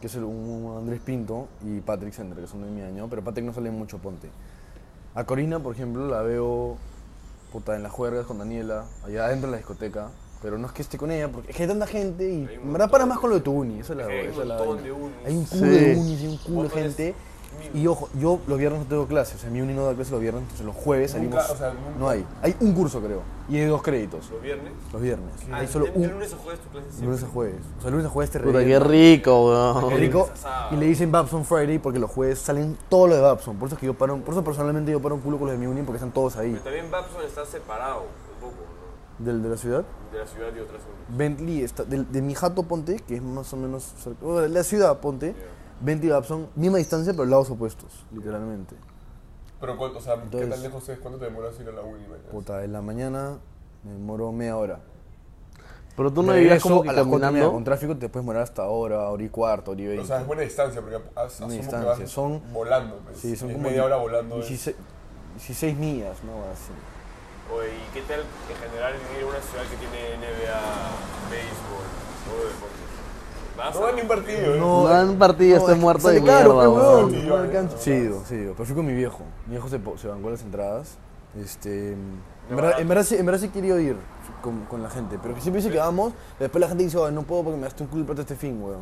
[0.00, 3.22] que es el, un Andrés Pinto y Patrick Sender, que son de mi año, pero
[3.22, 4.30] Patrick no sale mucho, ponte.
[5.14, 6.76] A Corina, por ejemplo, la veo
[7.52, 10.08] puta, en las juergas con Daniela, allá adentro de la discoteca,
[10.40, 12.72] pero no es que esté con ella, porque es que hay tanta gente y en
[12.72, 14.44] verdad para más con lo de tu uni, esa es la, Hay un es la
[14.56, 14.82] montón vaina.
[14.82, 15.16] de unis.
[15.26, 15.70] Hay un culo Sí.
[15.78, 17.14] de unis y un culo de gente.
[17.74, 20.10] Y ojo, yo los viernes no tengo clases, o sea, mi uni no da clases
[20.12, 21.50] los viernes, entonces los jueves Nunca, salimos.
[21.50, 22.26] o sea, nunca- No hay.
[22.42, 24.72] Hay un curso, creo, y hay dos créditos, Los viernes.
[24.92, 25.28] los viernes.
[25.52, 26.06] Ah, hay solo de, un.
[26.10, 27.06] lunes a jueves tu clase siempre.
[27.08, 27.60] Lunes a jueves.
[27.78, 29.88] O sea, lunes a jueves te Puta, qué rico, weón.
[29.90, 30.28] Qué rico.
[30.72, 33.56] Y le dicen Babson Friday porque los jueves salen todo lo de Babson.
[33.56, 35.52] Por eso es que yo paro, por eso personalmente yo paro un culo con los
[35.56, 36.50] de mi uni porque están todos ahí.
[36.52, 38.54] Pero también Babson está separado un poco,
[39.18, 39.24] ¿no?
[39.24, 39.84] Del de la ciudad.
[40.12, 41.18] De la ciudad y otras unis.
[41.18, 44.48] Bentley está, de, de mi jato Ponte, que es más o menos cerca, o de
[44.48, 45.34] la ciudad Ponte,
[45.80, 48.76] Bentley y Babson, misma distancia pero lados opuestos, literalmente.
[49.60, 50.98] Pero, ¿cuánto, o sea, ¿qué Entonces- tan lejos es?
[50.98, 52.04] ¿Cuánto te demoras ir a la uni?
[52.30, 53.38] Puta, en la mañana
[53.84, 54.80] me demoro media hora.
[55.96, 57.52] Pero tú no vivías como que a las caminando.
[57.52, 60.04] Con tráfico te puedes demorar hasta hora, hora y cuarto, hora y veinte.
[60.04, 62.96] O sea, es buena distancia, porque as- asumo distancia, que vas son- volando.
[63.04, 63.18] Pues.
[63.18, 64.38] sí, son es como media hora volando.
[64.40, 64.76] es- 16,
[65.34, 66.32] 16 millas, ¿no?
[66.50, 66.72] Así.
[67.52, 70.62] Oye, ¿y qué tal en general vivir en una ciudad que tiene NBA,
[71.28, 71.86] béisbol,
[72.24, 72.79] todo deporte?
[73.60, 74.58] ¿Vas No va ni un partido, ¿eh?
[74.58, 77.12] No dan partido, estoy muerto de caro, mierda, pues,
[77.90, 78.52] digo, sí, digo.
[78.56, 79.20] Pero fui con mi viejo.
[79.46, 80.96] Mi viejo se, se bancó las entradas.
[81.40, 83.96] Este, en, verdad, en, verdad, sí- en verdad sí quería ir
[84.42, 85.18] con, con la gente.
[85.22, 86.12] Pero que siempre dice que vamos.
[86.38, 88.34] Después la gente dice, "Ay, no puedo porque me gasté un culo de plata este
[88.36, 88.80] fin, weón.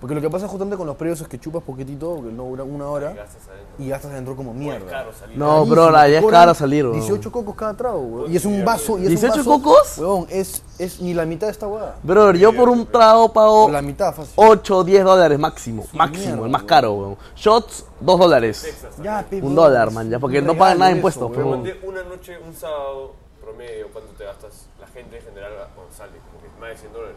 [0.00, 2.64] Porque lo que pasa justamente con los precios es que chupas poquitito, porque no dura
[2.64, 3.12] una hora.
[3.12, 3.74] gastas adentro?
[3.84, 4.78] Y gastas adentro como mierda.
[4.86, 5.36] es caro salir.
[5.38, 7.00] No, Carísimo, bro, te allá es cobran caro salir, weón.
[7.00, 8.32] 18 cocos cada trago, weón.
[8.32, 8.98] Y es un vaso.
[8.98, 9.98] Y es un ¿18 vaso- cocos?
[9.98, 11.96] Weón, es, es ni la mitad de esta weá.
[12.02, 14.32] Brother, yo por un trago pago la mitad fácil.
[14.36, 15.84] 8 o 10 dólares máximo.
[15.92, 16.66] Máximo, mierda, el más weón.
[16.66, 17.16] caro, weón.
[17.36, 18.74] Shots, 2 dólares.
[19.02, 20.96] Ya, pe, Un weón, dólar, man, ya, un porque no regalo pagan nada de eso,
[20.98, 21.34] impuestos, weón.
[21.34, 25.52] pero- Ponte una noche, un sábado promedio, ¿cuánto te gastas la gente en general
[25.94, 26.12] sale?
[26.30, 27.16] Como que más de 100 dólares.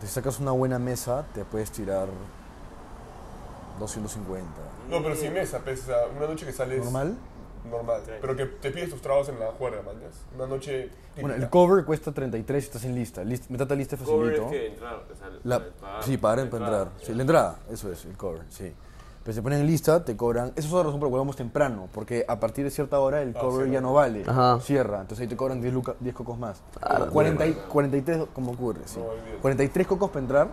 [0.00, 2.08] Te sacas una buena mesa, te puedes tirar
[3.78, 4.46] 250.
[4.90, 6.82] No, pero sin mesa, pues, o sea, una noche que sales.
[6.84, 7.14] ¿Normal?
[7.70, 8.02] Normal.
[8.04, 8.12] Sí.
[8.20, 10.36] Pero que te pides tus tragos en la juerga, ya.
[10.36, 10.90] Una noche.
[11.20, 13.22] Bueno, el cover cuesta 33 si estás en lista.
[13.22, 14.44] List, meterte a lista es Cover facilito.
[14.46, 16.88] es que entrar, o sea, La- sí, pagar para entrar.
[17.02, 18.72] Sí, la entrada, eso es, el cover, sí.
[19.24, 20.48] Pero se ponen en lista, te cobran.
[20.56, 21.88] Esa es otra razón por la cual vamos temprano.
[21.92, 24.24] Porque a partir de cierta hora el Ah, cover ya no vale.
[24.26, 24.58] Ajá.
[24.60, 25.00] Cierra.
[25.02, 26.60] Entonces ahí te cobran 10, luca- 10 cocos más.
[26.80, 28.98] Ah, 40 y- 43, como ocurre, sí.
[28.98, 29.38] No, olvídate.
[29.40, 30.48] 43 cocos para entrar.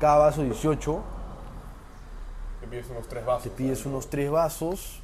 [0.00, 1.00] Cada vaso 18.
[2.60, 3.42] Te pides unos tres vasos.
[3.44, 4.97] Te pides unos 3 vasos.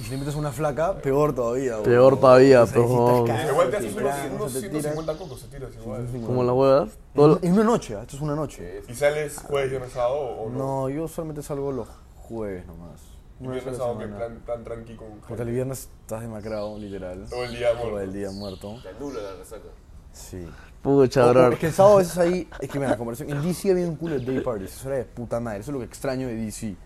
[0.00, 1.74] Y si le metes una flaca, peor todavía.
[1.76, 1.84] güey.
[1.84, 4.82] Peor todavía, pero- Igual te haces unos, tiras, unos te tiras.
[4.82, 6.06] 150 cocos, se tiras igual.
[6.26, 6.90] Como las huevas.
[7.14, 8.02] Todo- En, una noche, ¿ah?
[8.02, 8.82] esto es una noche.
[8.88, 10.58] ¿Y sales jueves, viernes, sábado o no?
[10.58, 13.00] No, yo solamente salgo los jueves nomás.
[13.40, 17.26] ¿Y viernes, sábado que plan, plan tranqui con Porque el viernes estás demacrado, literal.
[17.30, 18.00] Todo el día Todo muerto.
[18.00, 18.78] el día muerto.
[18.82, 19.68] Te anula la resaca.
[20.12, 20.48] Sí.
[20.82, 21.52] Pucha, bro.
[21.52, 23.86] Es que el sábado a veces ahí, es que mira, la conversación, en DC había
[23.88, 26.26] un culo de day parties, eso era de puta madre, eso es lo que extraño
[26.28, 26.76] de DC,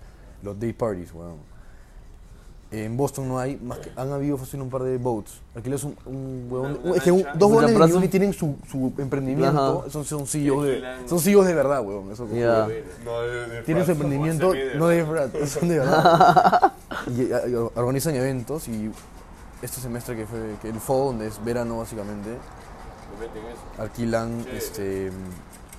[0.42, 1.38] los day parties, weón.
[2.70, 5.40] En Boston no hay, más que han habido fácil un par de boats.
[5.54, 7.78] Alquilas un, un huevón, Una- una es que un- dos huevones de.
[7.78, 9.90] Miami tienen su, su emprendimiento, Ajá.
[9.90, 12.12] son, son CEOs de, son CEOs de verdad, weón.
[12.12, 12.38] Eso como-.
[12.38, 16.72] No, de, de Tienen su emprendimiento, no de verdad, son de verdad.
[17.16, 18.90] y, y organizan eventos y
[19.62, 22.36] este semestre que fue que el fall, donde es verano básicamente,
[23.78, 25.10] alquilan este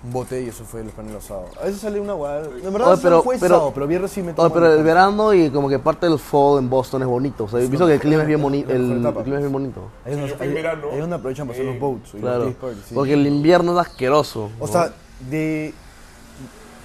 [0.02, 1.50] un bote y eso fue planes los sábados.
[1.62, 2.46] A veces sale una guada.
[2.46, 4.78] En verdad Oye, pero- no fue pero- sábado, pero viernes sí me Oye, pero el
[4.80, 7.44] el- verano y como que parte del fall en Boston es bonito.
[7.44, 8.72] O sea, he visto que el clima es bien bonito.
[8.72, 9.82] El, el clima es bien bonito.
[10.06, 12.46] Es donde aprovechan para hacer los boats y Claro.
[12.46, 12.96] day parties, sí.
[12.96, 14.50] Porque el invierno es asqueroso.
[14.60, 14.72] O ¿no?
[14.72, 14.94] sea,
[15.30, 15.74] de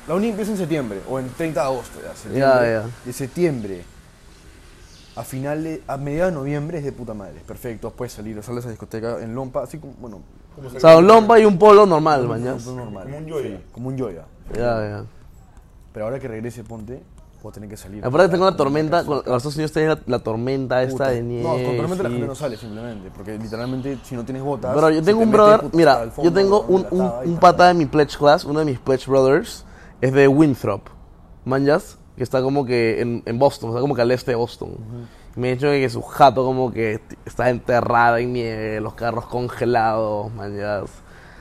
[0.08, 2.40] la uni empieza en septiembre o en 30 de agosto ya, septiembre.
[2.40, 2.86] Ya, ya.
[3.04, 3.84] De septiembre
[5.16, 8.66] a finales a mediados de noviembre es de puta madre, es perfecto, puedes salir, sales
[8.66, 10.24] a discoteca en Lompa, así como bueno, Como
[10.76, 12.56] O sea, un lompa y un polo normal, mañana.
[12.64, 13.04] como normal.
[13.04, 13.48] Como un Joya.
[13.48, 14.24] Sí, como un Joya.
[14.54, 15.04] Ya, ya.
[15.92, 17.02] Pero ahora que regrese Ponte,
[17.42, 18.04] voy a tener que salir.
[18.04, 21.42] Aparte tengo la tormenta, con- los Estados Unidos tienen la, la tormenta esta de nieve.
[21.44, 24.74] No, con tormenta la gente no sale simplemente, porque literalmente si no tienes botas.
[24.74, 27.86] Pero yo tengo te un brother, mira, yo tengo un, un, un pata de mi
[27.86, 29.64] pledge class, uno de mis pledge brothers,
[30.00, 30.82] es de Winthrop,
[31.44, 34.70] manjas, que está como que en, en Boston, está como que al este de Boston.
[35.36, 40.32] Me ha dicho que su jato como que está enterrada en nieve, los carros congelados,
[40.32, 40.90] manjas.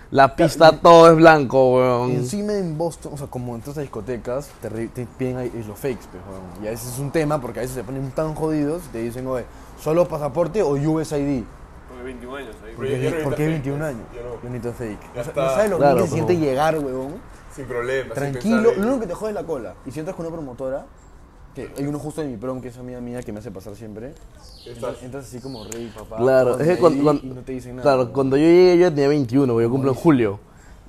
[0.09, 2.11] La pista todo es blanco, Y weón.
[2.11, 5.77] encima en Boston, o sea, como en todas las discotecas, te, te piden ahí los
[5.77, 6.63] fakes, pues, weón.
[6.63, 8.97] Y a veces es un tema porque a veces se ponen tan jodidos y te
[8.99, 9.45] dicen, oye,
[9.79, 11.43] solo pasaporte o USID.
[11.89, 12.73] Porque 21 años ahí.
[12.75, 13.89] Porque, es- porque necesitas es fake, 21 pues.
[13.89, 14.05] años.
[14.13, 14.29] Ya no.
[14.43, 15.15] Yo necesito fake.
[15.35, 17.15] ¿No sabes lo Claro, bien que se siente llegar, weón?
[17.55, 18.05] Sin problemas.
[18.05, 19.73] sin Tranquilo, en- lo único que te jode es la cola.
[19.85, 20.85] Y si entras con una promotora,
[21.55, 23.75] que hay uno justo de mi prom que es amiga mía que me hace pasar
[23.75, 24.13] siempre.
[24.65, 26.17] Entras, entras así como rey, papá.
[26.17, 27.83] Claro, es que cuando, cuando- y no te dicen nada.
[27.83, 30.39] claro, cuando yo llegué yo tenía 21, porque yo cumplo en julio.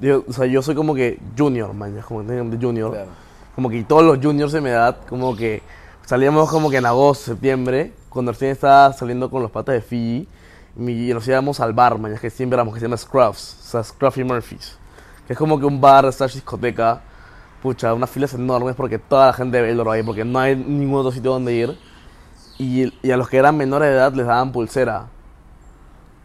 [0.01, 2.93] Digo, o sea, yo soy como que junior, man, como que tengo de junior.
[2.93, 3.11] Claro.
[3.55, 5.62] Como que todos los juniors de mi edad, como que
[6.05, 10.29] salíamos como que en agosto, septiembre, cuando recién estaba saliendo con los patas de Fiji,
[10.77, 13.85] y nos íbamos al bar, man, que siempre éramos, que se llama Scruffs, o sea,
[13.85, 14.77] Scruffy Murphys,
[15.27, 17.01] que es como que un bar, slash discoteca,
[17.65, 21.01] pucha, unas filas enormes porque toda la gente ve el ahí, porque no hay ningún
[21.01, 21.79] otro sitio donde ir,
[22.59, 25.07] y, y a los que eran menores de edad les daban pulsera.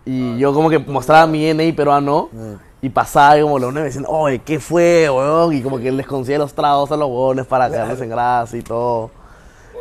[0.05, 2.57] Y yo como que mostraba mi NI peruano Eh.
[2.81, 5.53] y pasaba y como los me decían, oye, ¿qué fue, weón?
[5.53, 8.61] Y como que les conseguía los tragos a los huevones para quedarles en grasa y
[8.61, 9.11] todo.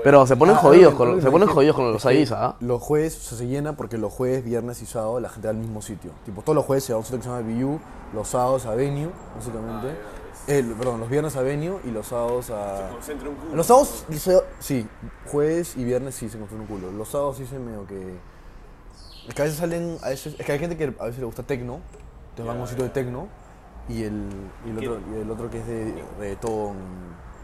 [0.05, 2.55] Pero se ponen Ah, jodidos, con, se ponen jodidos con los ahí, ¿ah?
[2.61, 5.51] Los jueves o sea, se llena porque los jueves, viernes y sábado la gente va
[5.51, 6.13] al mismo sitio.
[6.25, 7.81] Tipo, todos los jueves se va a un sitio que se llama BU,
[8.15, 9.89] los sábados a Venue, básicamente.
[10.49, 12.89] Eh, perdón, los viernes a Venue y los sábados a...
[12.91, 13.55] Concentra un culo.
[13.55, 14.89] Los sábados, se- sí,
[15.27, 16.91] jueves y viernes sí se construye un culo.
[16.91, 18.17] Los sábados sí se medio que...
[19.29, 21.27] Es que a veces salen, a veces, es que hay gente que a veces le
[21.27, 21.81] gusta tecno,
[22.31, 23.29] entonces van a un sitio de tecno
[23.87, 24.27] y el,
[24.65, 26.77] y el, otro, y el otro que es de reggaetón.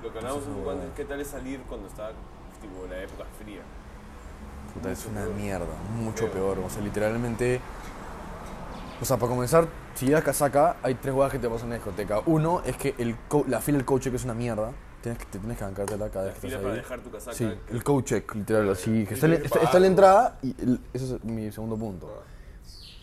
[0.03, 2.09] Lo que hablamos un poco antes, ¿qué tal es salir cuando está
[2.63, 3.61] tipo la época fría?
[4.73, 5.67] Puta, es una mierda,
[6.03, 6.59] mucho peor.
[6.61, 7.61] O sea, literalmente.
[9.03, 11.71] O sea, para comenzar, si llegas a casaca, hay tres huevas que te pasan en
[11.71, 12.21] la discoteca.
[12.27, 13.17] Uno es que el
[13.49, 14.73] la fila del coach check es una mierda.
[15.03, 16.81] Tienes que, te tienes que bancártela cada vez que estás para ahí.
[16.81, 17.37] dejar tu casaca.
[17.37, 19.05] Sí, que- el coach check, literal, así.
[19.07, 21.77] Que está, en, que está- está en la entrada y el- ese es mi segundo
[21.77, 22.23] punto.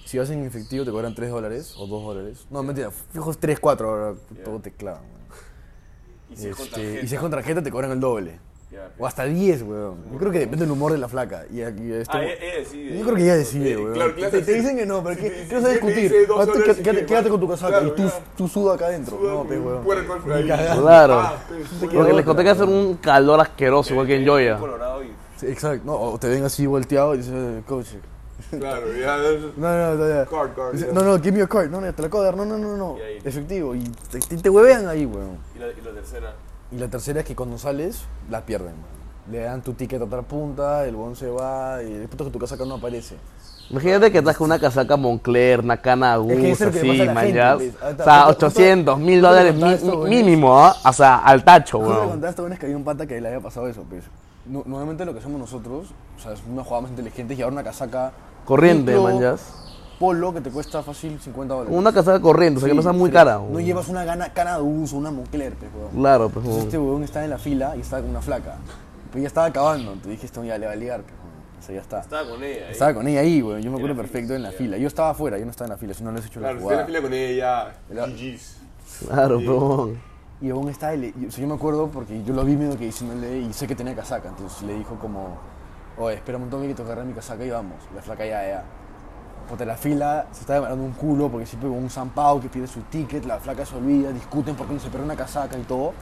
[0.05, 2.47] Si vas en efectivo te cobran 3 dólares o 2 dólares.
[2.49, 5.03] No, mentira, fijo 3, 4, ahora todo te clavan.
[5.03, 5.21] weón.
[6.31, 7.05] Y si es con Este, tarjeta.
[7.05, 8.39] y si es con tarjeta te cobran el doble.
[8.97, 9.95] O hasta 10, weón.
[10.11, 11.45] Yo creo que depende del humor de la flaca.
[11.51, 12.97] Y aquí este, Ah, ella, decide.
[12.97, 13.93] yo creo que ella decide, Eh, weón.
[13.93, 15.79] claro, claro, te, te dicen que no, pero Sí, ¿qué, sí, ¿qué vas a sí,
[15.79, 16.11] te discutir?
[16.13, 16.21] Ah,
[16.71, 19.17] y quédate, que con tu casaca Claro, y tú, tú suda acá adentro.
[19.17, 19.83] Suda no, pe, weón.
[20.81, 21.19] Claro.
[21.19, 21.35] Ah,
[21.79, 24.57] Porque en la discoteca hace un calor asqueroso, igual que en Joya.
[24.57, 25.83] Colorado y Sí, exacto.
[25.85, 27.87] No, o te ven así volteado y dices, eh, coach.
[28.51, 29.17] Claro, ya.
[29.57, 30.25] No, no, no, ya.
[30.25, 30.75] Card, card.
[30.93, 31.69] No, no, give me a card.
[31.69, 32.37] No, no, te la acabo de dar.
[32.37, 32.97] No, no, no, no.
[32.97, 33.27] Y.
[33.27, 33.73] Efectivo.
[33.75, 35.37] Y te, te, te huevean ahí, weón.
[35.55, 36.33] Y la, y la tercera.
[36.71, 39.01] Y la tercera es que cuando sales, la pierden, weón.
[39.31, 42.39] Le dan tu ticket a otra punta, el bon se va y después que tu
[42.39, 43.15] casaca no aparece.
[43.69, 46.89] Imagínate que estás con una casaca Moncler, una cana Es que eso Gus, es que
[46.91, 47.55] así, man, gente, ya.
[47.55, 47.73] pues.
[47.81, 50.75] O está, sea, justo- 800, justo- 1000 justo dólares me contaste mi- mínimo, ¿ah?
[50.83, 52.09] O sea, al tacho, weón.
[52.09, 54.03] contaste esta vez que había un pata que le había pasado eso, pues.
[54.45, 57.53] No- normalmente lo que hacemos nosotros, o sea, es una jugada más inteligente es llevar
[57.53, 58.11] una casaca
[58.43, 59.35] Corriente, man, ya.
[60.01, 61.77] Polo que te cuesta fácil 50 dólares.
[61.77, 63.35] Una casaca corriente, o sea, que no Sí, sea muy cara.
[63.35, 63.63] No weón.
[63.63, 65.91] llevas una gana, cana de uso, una Moncler, pues, weón.
[65.95, 68.55] Claro, pues, Entonces este weón estaba en la fila y estaba con una flaca.
[69.11, 71.31] Pero ya estaba acabando, te dije, esto ya le va a ligar, pues, weón.
[71.59, 71.99] O sea, ya está.
[72.01, 72.65] Estaba con ella.
[72.65, 72.71] ahí.
[72.71, 73.61] Estaba con ella ahí, weón.
[73.61, 74.77] Yo me acuerdo la perfecto en la fila.
[74.77, 76.55] Yo estaba afuera, yo no estaba en la fila, si no les he hecho Claro,
[76.55, 76.87] la si tienes jugada.
[76.87, 78.57] fila con ella, La- GG's.
[79.07, 80.11] Claro, pues, weón.
[80.41, 82.55] Y aún estaba, y le- y- o sea, yo me acuerdo porque yo lo vi
[82.55, 85.37] medio que diciéndole y sé que tenía casaca, entonces le dijo como,
[85.99, 87.75] oye, espera un toque que te agarré mi casaca y vamos.
[87.95, 88.63] La flaca ya, ya.
[89.49, 92.67] Puta, la fila se está demorando un culo porque siempre con un zampao que pide
[92.67, 95.93] su ticket, la flaca se olvida, discuten porque no se perdió una casaca y todo.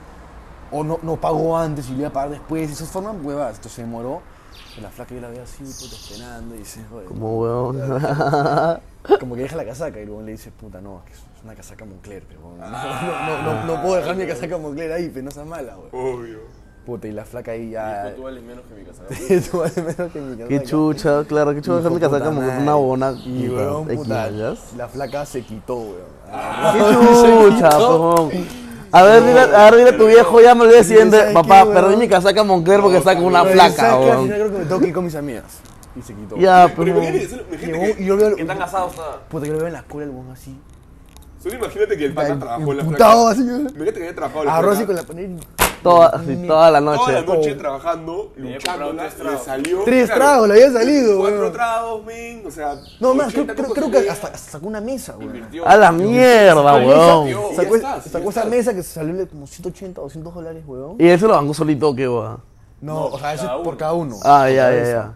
[0.71, 2.69] O no, no pagó antes y le iba a pagar después.
[2.69, 3.55] Y se forman huevas.
[3.55, 4.21] Entonces se demoró.
[4.77, 7.07] Y la flaca yo la ve así, puta, esperando y dice, joder.
[7.07, 7.77] Como weón.
[9.19, 11.55] Como que deja la casaca y luego le dice, puta, no, es que es una
[11.55, 15.25] casaca Moncler, pero no, no, no, no, no puedo dejar mi casaca Moncler ahí, pero
[15.25, 15.89] no sea mala, güey.
[15.91, 16.39] Obvio.
[16.89, 18.05] Puta, y la flaca ahí ya...
[18.05, 19.03] Dijo, tú vales menos que mi casa.
[19.51, 20.47] Tú vales menos que mi casaca.
[20.49, 23.11] Qué chucha, claro, qué chucha dejar mi casaca como que una bona.
[23.25, 25.95] Y weón, puta, la flaca se quitó, weón.
[26.73, 26.79] Qué
[27.51, 28.31] chucha, pejón.
[28.91, 31.15] A ver, dile, a ver, dile a tu viejo, ya me olvidé siguiente.
[31.17, 34.23] ¿Sabes Papá, qué, perdí mi casaca Moncler porque está con una flaca, weón.
[34.23, 35.59] final creo que me tengo que ir con mis amigas.
[35.95, 36.37] Y se quitó.
[36.37, 37.01] Ya, Pero pero.
[37.01, 38.35] que, y yo veo...
[38.35, 39.19] ¿Qué tan asado está?
[39.29, 40.57] Puta, yo lo veo en la cola el weón así.
[41.41, 43.33] solo imagínate que el pata trabajó en la flaca.
[43.35, 44.87] Imagínate que había trabajado en la Agarró así flaca.
[44.87, 46.99] con la panera y- Toda, así, toda la noche.
[46.99, 49.43] Toda la noche trabajando, le tragos.
[49.43, 49.83] salió.
[49.85, 51.53] Tres claro, tragos, le había salido, Cuatro weón.
[51.53, 52.75] tragos, men, o sea.
[52.99, 55.15] No, más, creo, 80 creo, de que hasta, hasta sacó una mesa.
[55.19, 55.67] Invirtió.
[55.67, 57.55] A la mierda, weón.
[57.55, 60.95] Sacó, estás, ya sacó esa mesa que salió como 180 o 200 dólares, weón.
[60.99, 62.41] Y se lo bancó solito, qué weón.
[62.81, 64.17] No, o sea, eso es por cada uno.
[64.23, 65.15] Ah, ya, ya, ya.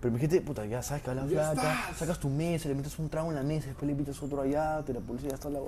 [0.00, 1.96] Pero imagínate, puta, ya sabes que hablan estás.
[1.96, 4.82] sacas tu mesa, le metes un trago en la mesa, después le invitas otro allá,
[4.84, 5.60] te la policía ya está la.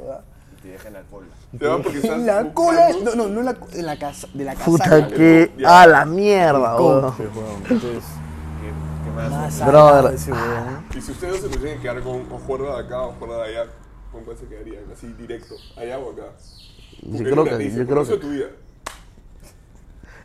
[0.67, 1.27] Te deja en la cola.
[1.57, 4.27] Te van porque estás En la cola, no, no, no en la, en la casa,
[4.35, 4.65] de la casa.
[4.65, 5.53] Puta que.
[5.65, 7.15] A la mierda, weón.
[7.21, 8.05] Entonces,
[8.61, 9.31] ¿Qué, qué más?
[9.31, 10.15] más Brother.
[10.15, 10.87] ese weón.
[10.93, 13.71] Y si ustedes se tienen que quedar con o de acá o juerga de allá,
[14.11, 14.83] ¿con cuál se quedarían?
[14.93, 16.33] Así directo, allá o acá.
[17.03, 17.71] Yo creo que.
[17.71, 18.17] Yo creo que.
[18.17, 18.47] tu vida.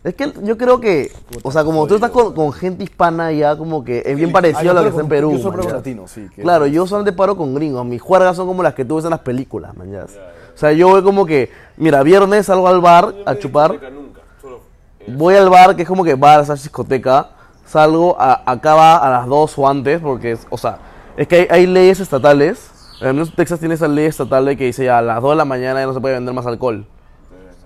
[0.04, 1.12] Es que yo creo que.
[1.44, 4.34] O sea, como tú estás con, con gente hispana, ya como que es bien Ah,
[4.34, 5.38] parecido yo a lo que está en Perú.
[5.38, 5.74] Yo ya.
[5.74, 6.28] latino, sí.
[6.36, 7.86] que- Claro, yo solamente paro con gringos.
[7.86, 9.92] Mis juergas son como las que tú ves en las películas, man.
[9.92, 10.06] ya.
[10.06, 13.74] O sea, yo voy como que, mira, viernes salgo al bar a chupar.
[13.92, 14.62] Nunca, solo.
[15.00, 17.30] eh, Voy al bar, que es como que bar, esa discoteca.
[17.66, 20.80] Salgo, a, acaba a las 2 o antes, porque, es, o sea,
[21.16, 22.70] es que hay, hay leyes estatales.
[23.02, 25.36] Al menos Texas tiene esa ley estatal de que dice ya a las 2 de
[25.38, 26.86] la mañana ya no se puede vender más alcohol.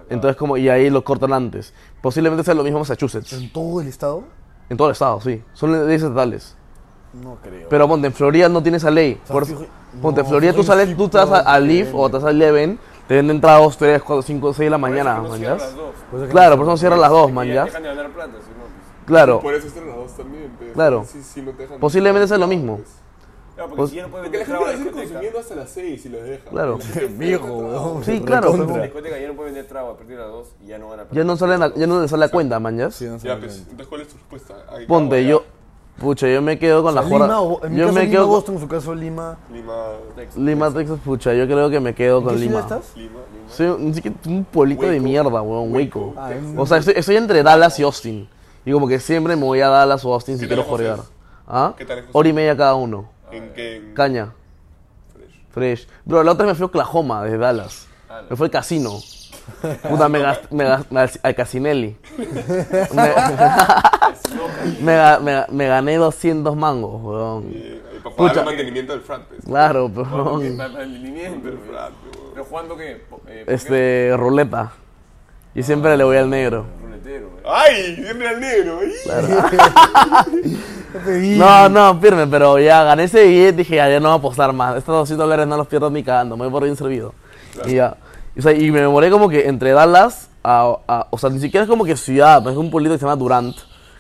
[0.08, 1.74] Entonces, como, y ahí lo cortan antes.
[2.06, 3.34] Posiblemente sea lo mismo en Massachusetts.
[3.34, 4.24] ¿En todo el estado?
[4.70, 5.42] En todo el estado, sí.
[5.54, 6.56] Son leyes estatales.
[7.14, 7.68] No creo.
[7.68, 9.20] Pero ponte, en Florida no tiene esa ley.
[9.26, 9.66] sea, Por- fijo-
[10.04, 12.24] ponte, en no, Florida tú sales, sí, tú estás a, a te Leaf o estás
[12.24, 12.78] a Eleven,
[13.08, 15.30] te venden tragos 3, 4, 5, 6 de la por eso mañana, que no.
[16.12, 17.84] Por eso que Claro, no- por eso cierran las dos, Porque man, ya no, pues.
[19.08, 19.40] Claro.
[19.40, 20.52] Por eso están las dos también.
[20.60, 20.74] pues.
[20.74, 21.06] Claro.
[21.12, 22.82] Sí, sí, no te dejan- Posiblemente sea lo mismo.
[23.56, 25.70] Claro, porque Pues- si ya no puede la gente va a la consumiendo hasta las
[25.70, 26.44] 6 y los deja.
[26.50, 26.78] Claro.
[26.96, 28.02] La Viejo.
[28.06, 30.68] Sí, claro, la discoteca ya no puede vender trago a partir de las 2 y
[30.68, 31.16] ya no gana plata.
[31.16, 32.92] Ya no, salen a- ya no le sale a cuenta, man, ¿ya?
[32.92, 34.56] Sí, no Ya, pues, entonces, ¿cuál es tu respuesta?
[34.70, 35.44] Ahí, Ponte, yo.
[35.98, 37.40] Pucha, yo me quedo con O la sea, jornada.
[37.42, 38.28] Yo caso me Lima, quedo.
[38.28, 39.38] Boston, en su caso Lima.
[39.50, 39.74] Lima,
[40.18, 40.38] Texas.
[40.38, 42.60] Lima, Texas, pucha, yo creo que me quedo ¿En con qué Lima.
[42.60, 42.92] estás?
[42.98, 43.50] Lima, Lima.
[43.50, 43.94] Soy un,
[44.36, 46.14] un pueblito de mierda, weón, Waco.
[46.18, 48.28] Ah, O sea, estoy, estoy entre Dallas y Austin.
[48.66, 51.00] Y como que siempre me voy a Dallas o Austin si ¿Qué quiero jorear.
[51.00, 51.06] es?
[51.48, 51.74] ¿Ah?
[51.78, 53.06] ¿Qué lejos Hora y media cada uno.
[53.36, 53.76] ¿En qué?
[53.78, 54.34] En Caña.
[55.14, 55.42] Fresh.
[55.52, 55.88] Fresh.
[56.06, 57.88] Bro, la otra vez me fui a Oklahoma desde Dallas.
[58.30, 58.92] Me fue al casino.
[59.90, 61.96] Puta, me gasté, me gasté al, Casinelli.
[62.94, 63.14] Me,
[64.82, 67.44] me, me me gané 200 mangos, weón.
[67.46, 69.46] Ahí para pagar el mantenimiento del frat, pues.
[69.46, 70.42] Claro, Para pero.
[70.42, 72.30] el mantenimiento, Del frat, weón.
[72.34, 73.06] Pero jugando qué?
[73.28, 73.46] Eh.
[73.48, 74.72] Este, ruleta.
[75.54, 76.66] Y siempre le voy al negro.
[77.24, 77.44] Güey.
[77.46, 77.96] ¡Ay!
[77.96, 78.80] Siempre al negro.
[81.38, 84.54] No, no, firme, pero ya gané ese billete dije, ya, ya no voy a apostar
[84.54, 84.78] más.
[84.78, 87.14] Estos 200 dólares no los pierdo ni cagando, me voy por bien servido.
[87.66, 87.98] Y ya.
[88.36, 91.40] Y, o sea, y me demoré como que entre Dallas a, a- O sea, ni
[91.40, 93.56] siquiera es como que ciudad, es un pueblito que se llama Durant,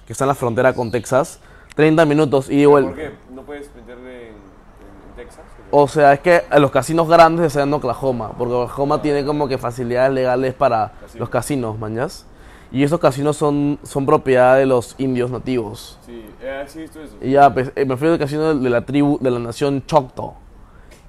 [0.05, 1.39] que está en la frontera con Texas.
[1.75, 2.85] 30 minutos y igual.
[2.85, 3.11] ¿Por qué?
[3.33, 5.41] ¿No puedes meterle en, en- Texas?
[5.71, 9.57] O sea, es que los casinos grandes están en Oklahoma, porque Oklahoma tiene como que
[9.57, 12.25] facilidades legales para los casinos, mañas.
[12.71, 15.97] Y esos casinos son, son propiedad de los indios nativos.
[16.05, 17.15] Sí, eh, sí visto eso.
[17.21, 19.83] Y ya, pues, eh, me fui al casino de, de la tribu, de la nación
[19.85, 20.33] Choctaw.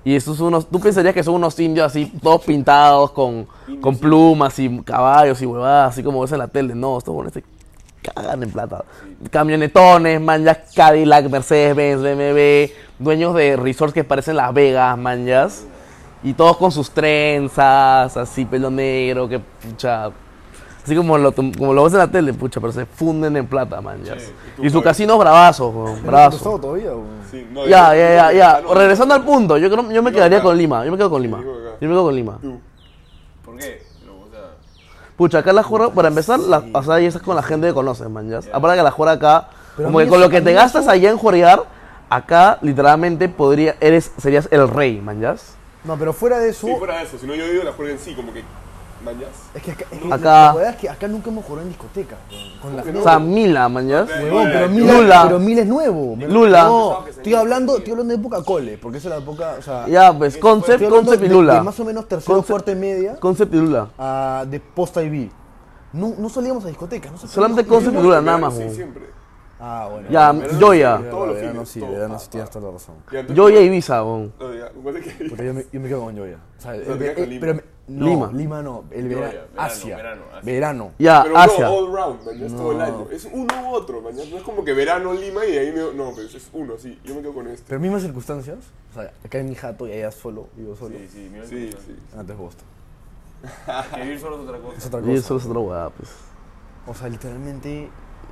[0.06, 3.48] Y estos son unos, tú pensarías que son unos indios así, todos pintados con,
[3.80, 6.76] con plumas y caballos y huevadas, así como ves en la tele.
[6.76, 7.42] No, estos buenos se
[8.02, 8.84] cagan en plata.
[9.32, 15.66] Camionetones, manjas, Cadillac, Mercedes, Benz, BMW, dueños de resorts que parecen Las Vegas, manjas.
[16.22, 20.12] Y todos con sus trenzas, así, pelo negro, que pucha.
[20.86, 23.80] Así como lo, como lo ves en la tele, pucha, pero se funden en plata,
[23.80, 24.22] manjas.
[24.22, 26.58] Sí, ¿y tú, y su casino es bravazo, weón, ¿Pero bravazo.
[26.60, 26.90] todavía?
[27.28, 28.60] Sí, no, Ya, yo- ya, ya, yo- ya.
[28.62, 30.44] no, Regresando al punto, yo creo, yo me quedaría acá.
[30.46, 30.84] con Lima.
[30.84, 31.40] Yo me quedo con Lima.
[31.42, 32.38] Yo me quedo con Lima.
[32.40, 32.60] Tú.
[33.44, 33.82] ¿Por qué?
[34.00, 34.40] Pero, o sea,
[35.16, 37.74] Pucha, acá la jura, para empezar, la, o sea, y estás con la gente que
[37.74, 38.28] conoces, man.
[38.30, 38.38] ya.
[38.52, 40.90] Aparte que la jura acá, Pero como que con eso- lo que te gastas eso-
[40.92, 41.64] allá en jurear,
[42.08, 45.20] acá literalmente podría, eres, serías el rey, man.
[45.20, 45.34] ya.
[45.82, 47.92] No, pero fuera de eso, Sí, fuera de eso, si no yo digo la juega
[47.92, 48.42] en sí, como que
[49.04, 49.28] mañas.
[49.54, 50.24] Es que acá, es que Acá.
[50.46, 52.16] La verdad es que acá nunca hemos jugado en discoteca.
[52.62, 52.82] Con la?
[52.82, 54.08] O sea, Mila, mañas.
[54.08, 54.68] Huevón, pero Lula.
[54.68, 55.22] Mil, Lula.
[55.24, 56.16] pero Mil es nuevo.
[56.28, 56.64] Lula.
[56.64, 59.86] No, estoy hablando, estoy hablando de época cole, porque esa es la época, o sea,
[59.88, 61.54] Ya, pues, Concept, estoy hablando Concept y de- Lula.
[61.54, 63.88] de más o menos tercero, Concept- cuarto y media, Concept y Lula.
[63.98, 65.30] a de posta y B.
[65.92, 67.64] No, no solíamos a discotecas, no sé Solamente.
[67.66, 69.15] Concept y Lula, nada más, Sí, siempre.
[69.58, 70.08] Ah, bueno.
[70.10, 70.98] Ya, Verano, Joya.
[70.98, 71.90] sí, Todos los Verano fines, sí, todo.
[71.92, 72.94] verano sí tienes toda la razón.
[73.34, 73.98] Joya y Ibiza.
[74.00, 76.38] No, ya, que- Porque yo me, yo me quedo con Joya.
[76.58, 76.92] O sea, te
[77.22, 78.30] el- el- pero me- no, Lima.
[78.34, 79.96] Lima no, el Joya, verano, verano, Asia.
[79.96, 80.40] verano, Asia.
[80.52, 80.90] Verano.
[80.98, 81.64] Ya, Pero Asia.
[81.68, 82.84] no all round, mañas, todo el No.
[82.84, 83.06] año.
[83.10, 84.28] Es uno u otro, mañas.
[84.28, 85.94] No es como que verano Lima y ahí me...
[85.94, 87.00] No, pues es uno, sí.
[87.04, 87.64] Yo me quedo con este.
[87.68, 88.58] Pero mismas circunstancias,
[88.90, 90.96] o sea, acá en mi jato y allá solo, vivo solo.
[90.98, 91.46] Sí, sí, mira.
[91.46, 91.96] Sí, sí.
[92.18, 92.66] Antes Boston.
[93.94, 94.86] Que vivir solo es otra Es cosa.
[94.88, 95.12] otra Y cosa.
[95.18, 96.10] eso es otra weá, pues.
[96.88, 97.88] O sea, literalmente,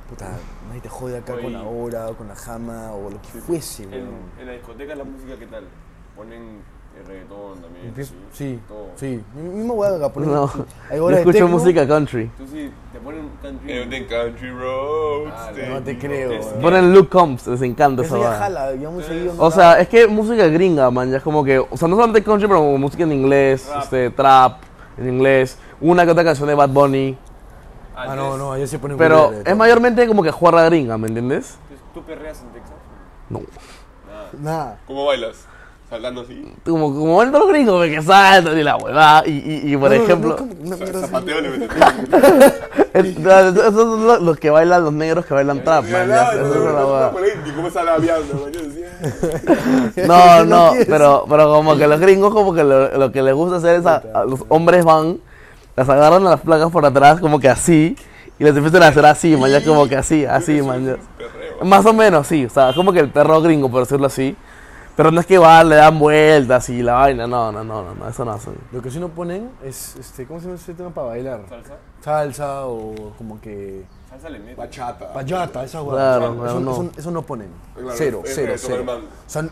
[0.09, 0.29] puta,
[0.67, 1.43] nadie te jode acá Oye.
[1.43, 4.05] con la hora o con la jama o lo que fuese, En, weón.
[4.39, 5.63] en la discoteca la música, ¿qué tal?
[6.15, 6.61] Ponen
[6.99, 7.87] el reggaetón también.
[7.87, 8.87] Empiezo- sí, Sí, todo.
[8.95, 9.21] sí.
[9.35, 10.49] Mi- Misma hueá acá, ponen- No,
[10.89, 12.29] hay yo escucho música country.
[12.37, 13.71] Tú sí, te ponen country.
[13.73, 15.33] Everything country roads.
[15.35, 16.61] Ah, no te creo, Es- weón.
[16.61, 18.39] Ponen Luke Combs, les encanta esa Eso ya weá.
[18.39, 19.33] jala, ya muy seguido.
[19.33, 21.95] no O sea, es que música gringa, man, ya es como que, o sea, no
[21.95, 23.83] solamente country, pero música en inglés, Rap.
[23.83, 24.61] este, trap,
[24.97, 27.17] en inglés, una que otra canción de Bad Bunny,
[27.95, 31.57] Ah, no, no, allá se ponen pero es mayormente como que jugarra gringa, ¿me entiendes?
[31.93, 32.75] ¿Tú perreas en Texas?
[33.29, 33.41] No.
[34.39, 34.79] Nada.
[34.85, 35.45] ¿Cómo bailas?
[35.89, 36.53] Saltando así.
[36.65, 39.97] Como, como los gringos, ve que saltan y la huevada, y, y, y por No,
[39.97, 41.07] no, no, ejemplo, mierda así.
[41.07, 41.49] Zapateo le
[42.95, 47.11] esos son los, los que bailan, los negros que bailan trap, man, cómo.
[50.07, 53.35] No, No no, pero, pero como que los gringos como que lo, lo que les
[53.35, 55.19] gusta hacer es a, a los hombres van,
[55.75, 57.95] las agarran a las placas por atrás como que así
[58.39, 60.85] y les empiezan a hacer así, man, ya como que así, así, man.
[60.85, 60.95] ya.
[61.65, 64.35] Más o menos, sí, o sea, como que el perro gringo, por decirlo así.
[64.97, 67.95] Pero no es que van, le dan vueltas y la vaina, no, no, no, no,
[67.95, 68.55] no eso no hacen.
[68.71, 71.41] Lo que sí no ponen es, este, ¿cómo se llama ese tema para bailar?
[71.49, 71.73] ¿Salsa?
[72.01, 73.83] Salsa o como que...
[74.09, 74.55] Salsa le mete.
[74.55, 75.11] Bachata.
[75.11, 75.95] Payata, esa hueá.
[76.17, 76.71] Claro, eso, no.
[76.71, 77.49] eso- eso no ponen.
[77.73, 78.85] Claro, cero, es cero, cero.
[78.87, 79.43] O sea,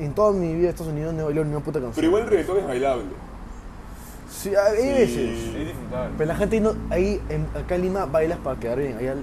[0.00, 1.94] en toda mi vida de Estados Unidos no he bailado ni una puta canción.
[1.94, 3.04] Pero igual el reggaetón es bailable.
[4.42, 4.88] Sí, hay Sí.
[4.88, 5.38] veces.
[5.38, 6.10] Es disfrutable.
[6.16, 8.96] Pero la gente no, ahí en, acá en Lima bailas para quedar bien.
[8.96, 9.14] Allá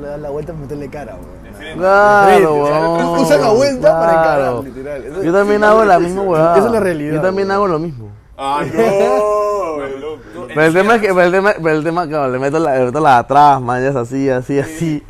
[0.00, 1.76] le das la vuelta para meterle cara, weón.
[1.78, 5.04] Claro, weón, Usa la vuelta para encarar, literal.
[5.04, 6.56] Eso- Yo también hago la misma huevada.
[6.56, 7.56] Esa es la realidad, Yo también weón.
[7.56, 8.08] hago lo mismo.
[8.36, 8.80] Ah, no.
[9.84, 10.04] el.
[10.48, 12.78] Pero el tema es que, pero el tema, pero el tema, claro, le meto la,
[12.78, 15.02] le meto la atrás, man, así, así, así,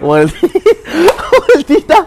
[0.00, 0.52] vuelti-
[1.46, 2.06] vueltita,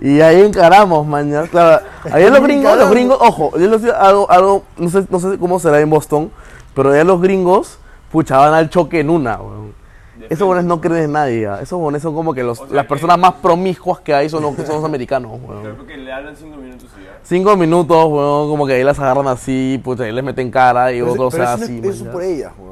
[0.00, 1.84] y ahí encaramos, man, ya, claro.
[2.10, 5.38] Ahí los gringos, los gringos, ojo, yo les digo algo, algo, no sé, no sé
[5.38, 6.30] cómo será en Boston,
[6.74, 7.78] pero allá los gringos,
[8.10, 9.74] pucha, van al choque en una, weón.
[10.30, 11.60] Esos buenos no creen en nadie, ya.
[11.60, 14.28] esos buenos son como que los, O sea las que- personas más promiscuas que hay
[14.30, 15.62] son los, son los americanos, weón.
[15.62, 17.10] creo que le hablan 5 minutos y ya.
[17.22, 21.00] Cinco minutos, weón, como que ahí las agarran así, pucha, ahí les meten cara y
[21.00, 22.63] Pero, otros, o pero sea, eso, así, man, eso por ellas, weón.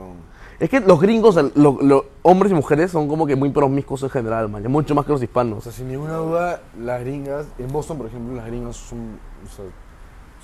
[0.62, 4.04] Es que los gringos, el- lo- lo- hombres y mujeres, son como que muy promiscuos
[4.04, 5.64] en general, man, mucho más que los O hispanos.
[5.64, 9.64] sea, sin ninguna duda, las gringas, en Boston, por ejemplo, las gringas son, o sea,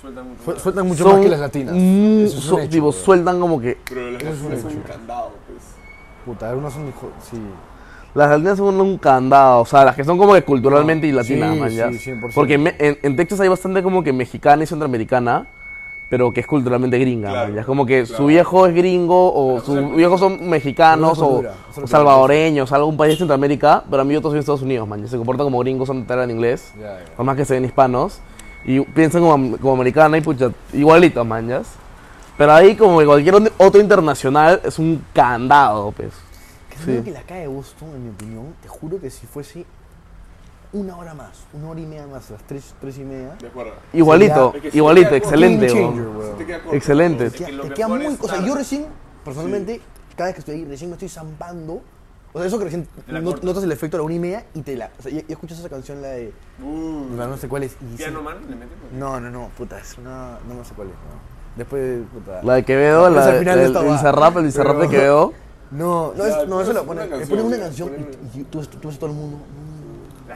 [0.01, 0.43] Sueltan mucho.
[0.43, 0.61] su- más.
[0.61, 1.73] sueltan mucho Son más que las latinas.
[1.73, 3.77] mu- Eso es hecho, tipo, sueltan como que.
[3.87, 4.67] Pero las latinas son hecho.
[4.67, 5.59] un candado, pues.
[6.25, 6.93] Puta, algunas son
[7.31, 7.41] sí.
[8.13, 11.53] Las latinas son un candado, o sea, las que son como que culturalmente y latinas,
[11.53, 11.91] sí, man, ya.
[11.93, 12.35] sí, 100%.
[12.35, 15.47] Porque me- en, en Texas hay bastante como que mexicana y centroamericana,
[16.09, 17.61] pero que es culturalmente gringa, Claro, man, ya.
[17.61, 18.17] Es como que claro.
[18.17, 21.43] su viejo es gringo, o sus viejos son mexicanos, o,
[21.81, 25.01] o salvadoreños, algún país de Centroamérica, pero a mí otros son de Estados Unidos, man,
[25.01, 25.07] ya.
[25.07, 26.73] Se comportan como gringos, son hablan inglés.
[26.79, 27.15] Ya, ya.
[27.15, 28.19] por más que se ven hispanos,
[28.65, 31.67] y piensan como, como americana y pucha, igualito, manjas.
[32.37, 36.11] Pero ahí, como que cualquier otro internacional, es un candado, pues.
[36.83, 37.03] Creo Sí.
[37.03, 39.65] que la calle de Boston, en mi opinión, te juro que si fuese
[40.71, 43.73] una hora más, una hora y media más, las tres, tres y media, De acuerdo.
[43.93, 45.93] Igualito, sí, igualito, excelente, game weón.
[45.95, 46.31] changer, weón.
[46.31, 46.75] Sí te queda corto.
[46.77, 47.25] Excelente.
[47.25, 48.05] Es Te, que lo te queda muy.
[48.21, 48.85] O sea, yo recién,
[49.25, 49.81] personalmente,
[50.15, 51.81] cada vez que estoy ahí, recién me estoy zampando.
[52.31, 54.61] O sea, eso que recién not- notas el efecto a la una y media y
[54.61, 54.91] te la.
[54.99, 56.31] O sea, ya, ya escuchas esa canción, la de.
[56.63, 57.75] Uh, la no sé cuál es.
[57.81, 58.77] Y Piano Man le meten.
[58.79, 58.93] pues.
[58.93, 60.37] no, no, no, puta, es una.
[60.47, 60.93] No, no sé cuál es.
[60.93, 61.39] no.
[61.55, 62.43] Después, puta.
[62.43, 63.73] La de Quevedo, la de, el.
[63.91, 65.33] Bizarrap, el Bizarrap de Quevedo.
[65.71, 67.09] No, no, Ya, es, no, eso una ponen.
[67.09, 67.91] Le ponen una canción
[68.35, 69.37] y, tú, tú ves a todo el mundo.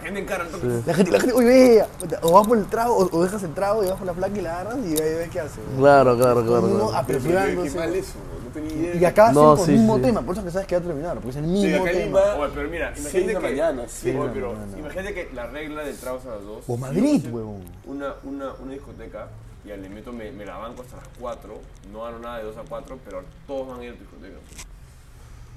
[0.04, 0.86] La gente encara entonces.
[0.86, 1.84] La gente, la gente, oye,
[2.22, 4.38] o vas por el trago, o, o dejas el trago y vas por la placa
[4.38, 5.60] y la agarras y ahí ves qué hace.
[5.78, 6.68] Claro, claro, el claro.
[6.70, 6.90] claro.
[6.92, 7.78] Qué apresurándose.
[7.78, 8.96] mal eso, no tenía idea.
[8.96, 10.02] Y acá No, hacen con sí, el mismo sí.
[10.02, 11.92] tema, por eso que sabes que va a terminar, porque es el mismo Sí, acá
[11.92, 12.06] tema.
[12.20, 13.40] Lima- Oye, pero mira, imagínate que.
[13.40, 14.78] mañana, Sí, sí, oye, pero mañana.
[14.80, 16.64] imagínate que la regla del trago es a las 2.
[16.68, 17.62] O Madrid, huevón.
[17.86, 19.28] Una, una, una discoteca
[19.66, 21.54] y al meto me, me la banco hasta las 4.
[21.94, 24.36] No gano nada de 2 a 4, pero todos van a ir a tu discoteca.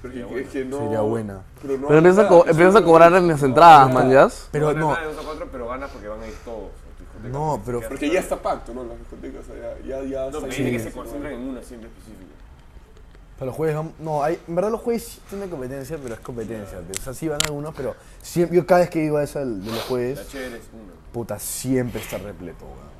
[0.01, 0.47] Pero Sería es que- buena.
[0.47, 0.77] es que no.
[0.77, 1.41] Sería buena.
[1.61, 4.47] Pero, no Pero empiezas a, co- empiezas cobrar en las entradas, manjas.
[4.51, 6.33] Pero no no, ganas nada de 2 a 4, pero ganas porque van a ir
[6.45, 6.69] todos.
[7.31, 8.83] No, pero- Porque ya está pacto, ¿no?
[8.83, 11.63] Las discotecas, o sea, ya, ya, ya No, pero dice que se concentran en una
[11.63, 12.25] siempre específica.
[13.39, 16.79] Para los jueves, no, hay, en verdad los jueves sí tienen competencia, pero es competencia.
[16.79, 19.45] O sea, sí van algunos, pero siempre, yo cada vez que iba a esa de
[19.45, 20.93] los La jueves, chévere es una.
[21.11, 22.97] puta, siempre está repleto, weón.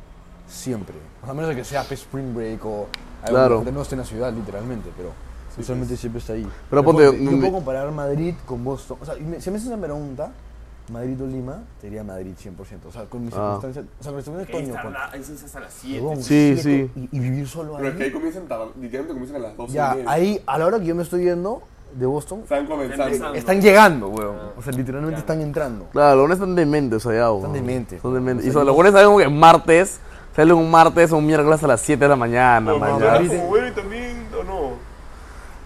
[0.47, 0.95] Siempre.
[1.27, 2.87] A menos de que sea pues, Spring Break o
[3.23, 3.63] algo Claro.
[3.63, 5.11] que no esté en la ciudad, literalmente, pero
[5.59, 6.47] usualmente siempre está ahí.
[6.69, 8.97] Pero Yo ponte, puedo- yo mm, puedo comparar Madrid con Boston.
[9.01, 10.31] O sea, y si me haces una pregunta,
[10.91, 12.87] Madrid o Lima, te diría Madrid 100%.
[12.87, 13.59] O sea, con mis Ah.
[13.61, 13.85] circunstancias.
[13.99, 16.01] O sea, con las circunstancias de Ahí Toño, es hasta las 7.
[16.01, 16.61] huevón, Sí, siete,
[16.95, 17.09] sí.
[17.11, 18.13] Y, y vivir solo Pero es que ahí ahí.
[18.13, 18.43] comienzan,
[18.79, 21.23] literalmente comienzan a las 12 Ya, y ahí, a la hora que yo me estoy
[21.25, 21.61] yendo
[21.93, 23.33] de Boston, Están comenzando.
[23.33, 24.35] Están llegando, weón.
[24.57, 25.85] O sea, literalmente están entrando.
[25.91, 27.37] Claro, los buenos están dementes allá, weón.
[27.37, 28.01] Están dementes.
[28.01, 28.45] Son dementes.
[28.45, 29.99] O Y sea, son- yo- los buenos salen como que martes,
[30.35, 33.03] salen un martes o un miércoles a las 7 de la mañana, bueno y también,
[33.03, 33.45] ¿o no?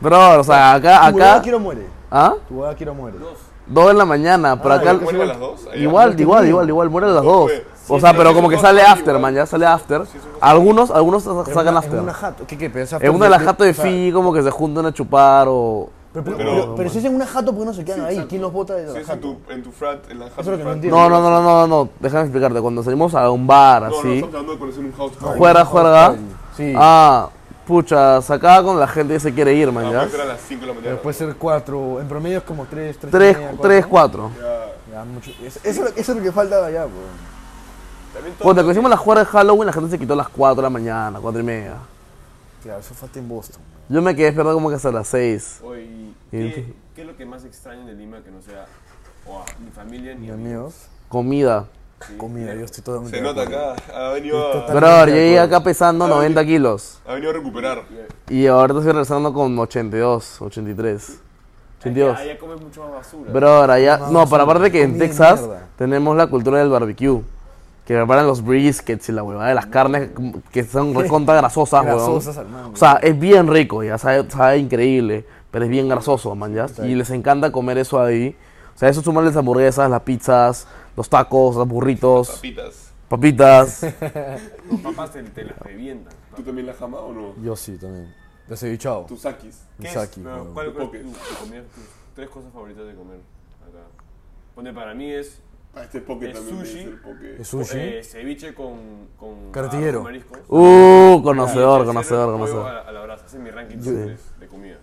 [0.02, 1.41] Bro, o sea, acá, Tu huevada acá.
[1.43, 1.86] quiero muere.
[2.10, 2.34] ¿Ah?
[2.47, 3.18] Tu huevada quiero muere.
[3.20, 3.38] Dos.
[3.68, 4.86] 2 de la mañana, pero Ah, acá.
[4.93, 5.60] ya, ¿Mueren a las 2?
[5.76, 7.52] Igual, igual, igual, igual, muere a las ¿Cómo 2.
[7.52, 7.95] fue?
[7.95, 10.04] O sea, pero como que sale after, man, ya sale after.
[10.41, 11.95] Algunos, algunos En sacan after.
[11.95, 12.45] En una jato.
[12.47, 12.70] ¿Qué, qué?
[12.70, 15.89] Pero Es una de las jato de Fiji, como que se juntan a chupar o.
[16.14, 17.99] Pero, pero, Pero- pero- pero si es en una jato, ¿por qué no se quedan
[17.99, 18.14] Sí, ahí?
[18.16, 18.30] exacto.
[18.30, 19.22] ¿Quién los bota de la es en jato?
[19.22, 20.97] tu, en tu frat, en la es lo que no entiendo.
[20.99, 22.60] No, no, no, no, no, no, déjame explicarte.
[22.60, 25.38] Cuando salimos a un bar No, no, así, estamos hablando de conocer un house party.
[25.38, 26.16] juega, juega.
[26.58, 26.74] Sí.
[26.76, 27.30] Ah,
[27.72, 29.97] pucha, sacaba con la gente que se quiere ir, man, Ah, ya.
[29.99, 31.01] puede ser a las 5 de la Pero mañana.
[31.01, 32.01] puede ser cuatro.
[32.01, 33.09] En promedio es como tres, tres.
[33.09, 34.30] y 3, media, 3, cuatro.
[34.36, 34.67] 4.
[34.89, 34.93] Ya.
[34.97, 35.32] Ya, mucho.
[35.32, 39.22] Eso, eso, es lo- eso es lo que falta allá, todo- Cuando hicimos la juega
[39.22, 41.76] de Halloween, la gente se quitó a las 4 de la mañana, 4 y media.
[42.61, 43.61] Claro, eso falta en Boston.
[43.88, 45.61] Yo me quedé esperando como que hasta las 6.
[45.63, 48.63] Oye, ¿y Y ¿qué, ¿qué es lo que más extrañan de Lima que no sea
[49.28, 50.76] a mi familia ni amigos,
[51.07, 51.67] Comida.
[52.08, 52.16] Sí.
[52.18, 53.18] comida, yo estoy totalmente.
[53.18, 53.72] Se nota acuerdo.
[53.74, 53.84] acá.
[53.95, 54.76] Ha venido a, Total.
[54.76, 56.99] Bro, yo llegué acá pesando 90 kilos.
[57.08, 57.84] ha venido a recuperar.
[58.30, 61.20] Y ahorita estoy regresando con 82, 83.
[61.80, 62.16] 82.
[62.16, 63.32] Allá, allá comes mucho más basura.
[63.32, 63.97] Bro, allá.
[63.97, 65.68] No, No, sí, pero aparte que en Texas mierda.
[65.78, 67.22] tenemos la cultura del barbecue.
[67.86, 70.12] Que preparan los briskets y la huevada de las carnes
[70.52, 71.84] que son recontra grasosas.
[71.84, 72.74] Grasosas al mango.
[72.74, 76.68] O sea, es bien rico, ya sabe, sabe increíble, pero es bien grasoso, man, ya.
[76.86, 78.36] Y les encanta comer eso ahí.
[78.76, 82.93] O sea, eso sumarle las hamburguesas, las pizzas, los tacos, los burritos, Papitas.
[83.09, 83.83] papitas.
[84.71, 86.13] Los papás te, te las revientan.
[86.35, 87.35] ¿Tú también la jama o no?
[87.43, 88.13] Yo sí también.
[88.47, 89.05] Descevichado.
[89.05, 89.61] Tus sakis.
[89.79, 89.93] ¿Qué es?
[89.93, 90.53] Saki, Pero, weón.
[90.53, 91.83] ¿Cuál cuál tu, tu comida, tus
[92.15, 93.17] tres cosas favoritas de comer
[93.61, 93.83] acá?
[94.55, 95.39] Pone para mí es
[95.73, 96.79] Ah, este poke Es también sushi.
[96.79, 97.41] es el poke.
[97.41, 97.77] ¿Es sushi?
[97.79, 99.99] eh, ceviche con, con Cartillero.
[100.01, 100.39] arroz, mariscos.
[100.49, 102.67] Uh, conocedor, Y el conocedor, conocedor.
[102.67, 103.25] A, a la brasa.
[103.25, 104.77] Ese es mi ranking tres de comida.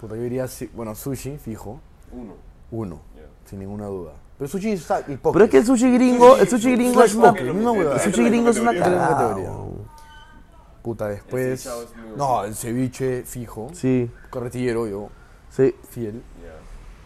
[0.00, 1.78] Puta, yo diría, bueno, sushi, fijo.
[2.10, 2.34] Uno.
[2.70, 3.00] Uno.
[3.14, 3.26] Ya.
[3.44, 4.12] Sin ninguna duda.
[4.42, 5.34] Pero sushi es y poke.
[5.34, 7.28] Pero es que el sushi gringo, el sushi gringo es una...
[7.30, 9.36] El sushi gringo es una cagada.
[10.82, 11.70] Puta, después.
[12.16, 13.70] No, el ceviche fijo.
[13.72, 15.10] Sí, Carretillero, yo.
[15.48, 15.72] sí.
[15.90, 16.24] Fiel.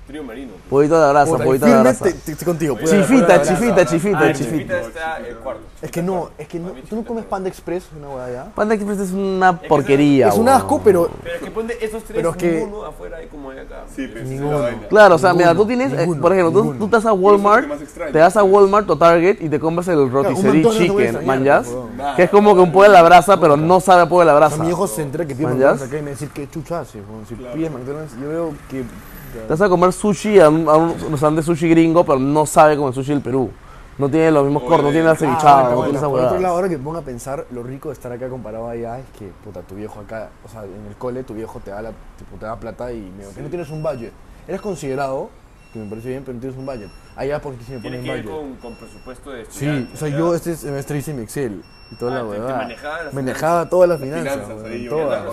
[0.07, 0.53] Trío marino.
[0.71, 2.79] Pollito de la brasa, Puta, y pollito de estoy contigo.
[2.79, 4.33] Chifita, chifita, chifita, Ah, chifita.
[4.33, 5.63] chifita está el cuarto.
[5.83, 6.69] Es que no, es que no.
[6.89, 7.89] ¿Tú no comes es Panda Express?
[7.99, 8.45] Una hueá ya.
[8.55, 11.11] Panda Express es una que porquería, Es un asco, pero.
[11.25, 13.83] Pero es que ponte esos tres, Pero es que- ninguno afuera hay como hay acá.
[13.97, 14.65] Sí, pero Ninguno.
[14.89, 16.79] Claro, o sea, mira, tú tienes, eh, por ejemplo, tú, ninguno.
[16.79, 17.69] tú te vas a Walmart,
[18.13, 21.67] te vas a Walmart o Target y te compras el rotisserie chicken, manjas,
[22.15, 24.25] que es como que un pollo a la brasa, pero no sabe a pollo a
[24.27, 24.63] la A brasa.
[24.63, 27.03] mi hijo se entera que pide acá y me dice que chucha haces.
[27.11, 27.27] weón?
[27.27, 28.85] Si pides McDonald's, yo veo que.
[29.33, 32.47] Te vas a comer sushi a un, a un restaurante de sushi gringo, pero no
[32.47, 33.51] sabe como el sushi del Perú.
[33.99, 36.21] No tiene los mismos cortes, no tiene la ah, cevichada, bueno, no tiene esa por
[36.21, 39.07] otro lado, ahora que pongo a pensar, lo rico de estar acá comparado allá es
[39.19, 41.93] que, puta, tu viejo acá, o sea, en el cole, tu viejo te da, la,
[42.19, 44.13] tipo, te da plata y me, que no tienes un budget.
[44.47, 45.31] Eres considerado,
[45.73, 46.91] que me parece bien, pero no tienes un budget.
[47.17, 48.39] Allá porque si me ponen que ir budget.
[48.39, 52.13] con, con presupuesto de Sí, o sea, yo este semestre hice mi Excel y toda
[52.13, 52.57] Ah, la te- te huevada.
[52.59, 55.25] manejaba las Manejaba todas las finanzas, Finanzas weón, ahí, todas,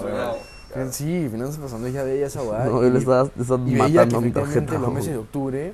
[0.74, 0.94] ordenado.
[0.94, 2.66] Sí, finanzas pasando, ya veía esa huevada.
[2.66, 4.78] No, y- él está, está y matando mi tarjeta.
[4.80, 5.74] los meses de octubre,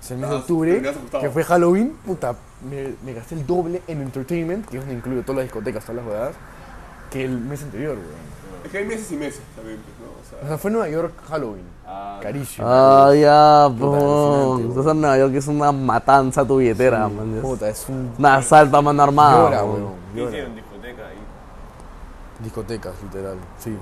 [0.00, 0.82] o sea, el mes de Ah, octubre,
[1.20, 2.34] que fue Halloween, puta,
[2.68, 5.96] me, me gasté el doble en entertainment, que es donde incluye todas las discotecas, todas
[5.96, 6.34] las jugadas,
[7.10, 8.32] que el mes anterior, weón.
[8.64, 10.06] Es que hay meses y meses también, pues, ¿no?
[10.06, 12.66] O O sea, sea, fue Nueva York Halloween, Ah, carísimo.
[12.66, 14.54] Ah, ya, Puta, po.
[14.54, 17.38] alucinante, Estás en Nueva York, es una matanza tu billetera, Sí, man.
[17.42, 18.12] Puta, es un...
[18.18, 19.38] Una asalto a mano armada.
[19.44, 19.82] Llora, weón.
[19.82, 20.30] weón, ¿Qué llora.
[20.30, 20.54] hicieron?
[20.54, 21.18] Discoteca ahí.
[22.42, 23.76] Discotecas, literal, sí.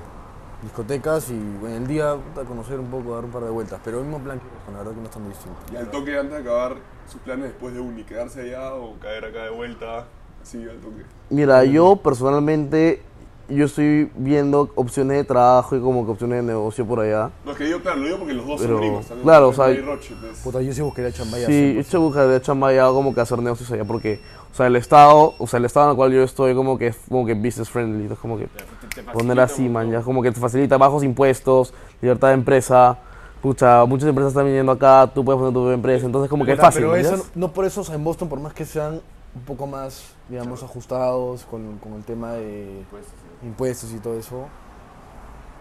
[0.63, 3.99] Discotecas y en el día, puta, conocer un poco, dar un par de vueltas, pero
[3.99, 5.59] el mismo plan que con la verdad que no es tan distinto.
[5.73, 6.77] y al toque antes de acabar
[7.11, 10.07] sus planes después de uni, quedarse allá o caer acá de vuelta,
[10.43, 11.03] así al toque.
[11.31, 13.01] Mira, yo personalmente,
[13.49, 17.31] yo estoy viendo opciones de trabajo y como que opciones de negocio por allá.
[17.47, 19.23] No, es que yo, claro, lo digo porque los dos Pero, son también.
[19.23, 20.39] claro, o sea, Roche, pues.
[20.41, 21.47] Puta, yo sí buscaría chambaya.
[21.47, 24.21] Sí, yo buscando de chamba allá como que hacer negocios allá porque,
[24.53, 26.89] o sea, el estado, o sea, el estado en el cual yo estoy como que
[26.89, 30.23] es como que business friendly, es como que Te- te poner así, man, ya como
[30.23, 31.73] que te facilita bajos impuestos,
[32.03, 32.99] libertad de empresa,
[33.41, 36.53] pucha, muchas empresas están viniendo acá, tú puedes poner tu propia empresa, entonces como que
[36.53, 38.65] es fácil, Pero ¿me eso, no por eso, o sea, en Boston, por más que
[38.65, 39.01] sean
[39.35, 43.47] un poco más, digamos, ajustados con, con el tema de Pues, sí.
[43.47, 44.47] impuestos y todo eso,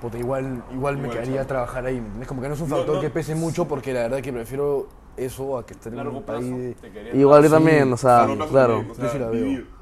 [0.01, 1.41] puta, igual, igual me Igual quedaría chamba.
[1.41, 2.27] a trabajar ahí, ¿me entiendes?
[2.27, 3.01] Como que no es un No, factor no.
[3.01, 4.87] que pese mucho porque la verdad que prefiero
[5.25, 6.75] eso a que estar en un país de...
[7.13, 8.83] Igual yo también, o sea, claro.
[8.85, 9.79] también, o sea, Yo sí la veo.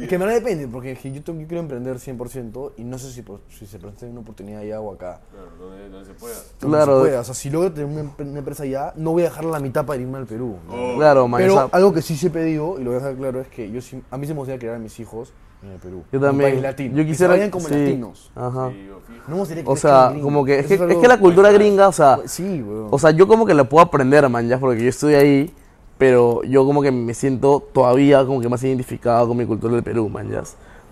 [0.00, 3.12] Es que en verdad depende, porque yo, tengo- yo quiero emprender 100% y no sé
[3.12, 5.20] si, si se presenta una oportunidad allá o acá.
[5.30, 6.34] Claro, donde, donde se pueda.
[6.60, 6.94] Donde Claro.
[6.96, 7.20] se pueda.
[7.20, 9.60] O sea, si logro tener una, empre- una empresa allá, no voy a dejar la
[9.60, 10.56] mitad para irme al Perú.
[10.66, 10.74] ¿no?
[10.74, 13.48] Oh, Claro, Pero algo que sí se pedido, y lo voy a dejar claro, es
[13.48, 15.32] que yo a mí se me gustaría criar a mis hijos
[15.62, 16.02] en el Perú.
[16.10, 16.50] yo en un también.
[16.50, 16.96] país latino.
[16.96, 18.30] Yo Que quisiera se vayan como sí, latinos.
[18.34, 18.70] Ajá.
[18.70, 19.22] Sí, yo fijo.
[19.28, 21.52] No me gustaría que O sea, como que es, que es algo- que la cultura
[21.52, 22.88] gringa, o sea, Sí, weón.
[22.90, 25.54] o sea, yo como que la puedo aprender, man, ya, porque yo estudié ahí,
[25.98, 29.82] pero yo como que me siento todavía como que más identificado con mi cultura del
[29.84, 30.42] Perú, man, ya.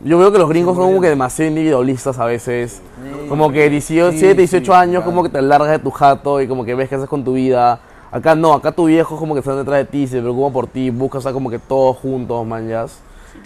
[0.03, 2.81] Yo veo que los gringos son como que demasiado individualistas a veces.
[3.29, 5.05] Como que 18, Sí, 18 sí, años, claro.
[5.05, 7.35] como que te largas de tu jato y como que ves qué haces con tu
[7.35, 7.81] vida.
[8.11, 10.89] Acá no, acá tu viejo como que está detrás de ti, se preocupa por ti,
[10.91, 12.87] busca estar como que todos juntos, man, ya.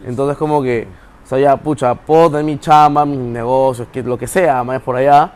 [0.07, 0.87] Entonces como que,
[1.25, 4.81] o sea, ya, pucha, puedo tener mi chamba, mis negocios, que, lo que sea, más
[4.83, 5.33] por allá,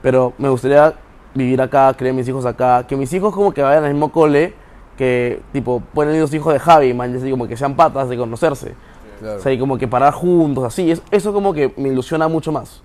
[0.00, 0.94] pero me gustaría
[1.34, 4.54] vivir acá, criar mis hijos acá, que mis hijos como que vayan al mismo cole,
[4.96, 8.16] que tipo, pueden ir los hijos de Javi, man, así como que sean patas de
[8.16, 8.74] conocerse.
[9.18, 9.38] Claro.
[9.38, 12.52] O sea, y como que parar juntos, así, es- eso como que me ilusiona mucho
[12.52, 12.82] más.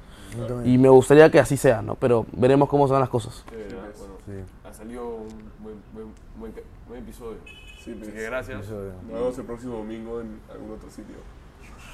[0.65, 1.95] Y me gustaría que así sea, ¿no?
[1.95, 3.43] Pero veremos cómo se van las cosas.
[3.49, 3.89] Chévere, ¿ah?
[3.97, 4.51] Bueno, Sí.
[4.69, 5.27] ha salido un
[5.63, 6.53] buen, buen, buen,
[6.87, 7.37] buen episodio.
[7.83, 8.13] Sí, Así pues.
[8.13, 8.65] que gracias.
[8.65, 11.15] Eso, eh, Nos vemos el próximo domingo en algún otro sitio.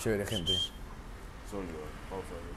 [0.03, 0.73] Chévere, gente.
[1.49, 1.79] Sólido.
[2.09, 2.52] Vamos a ver.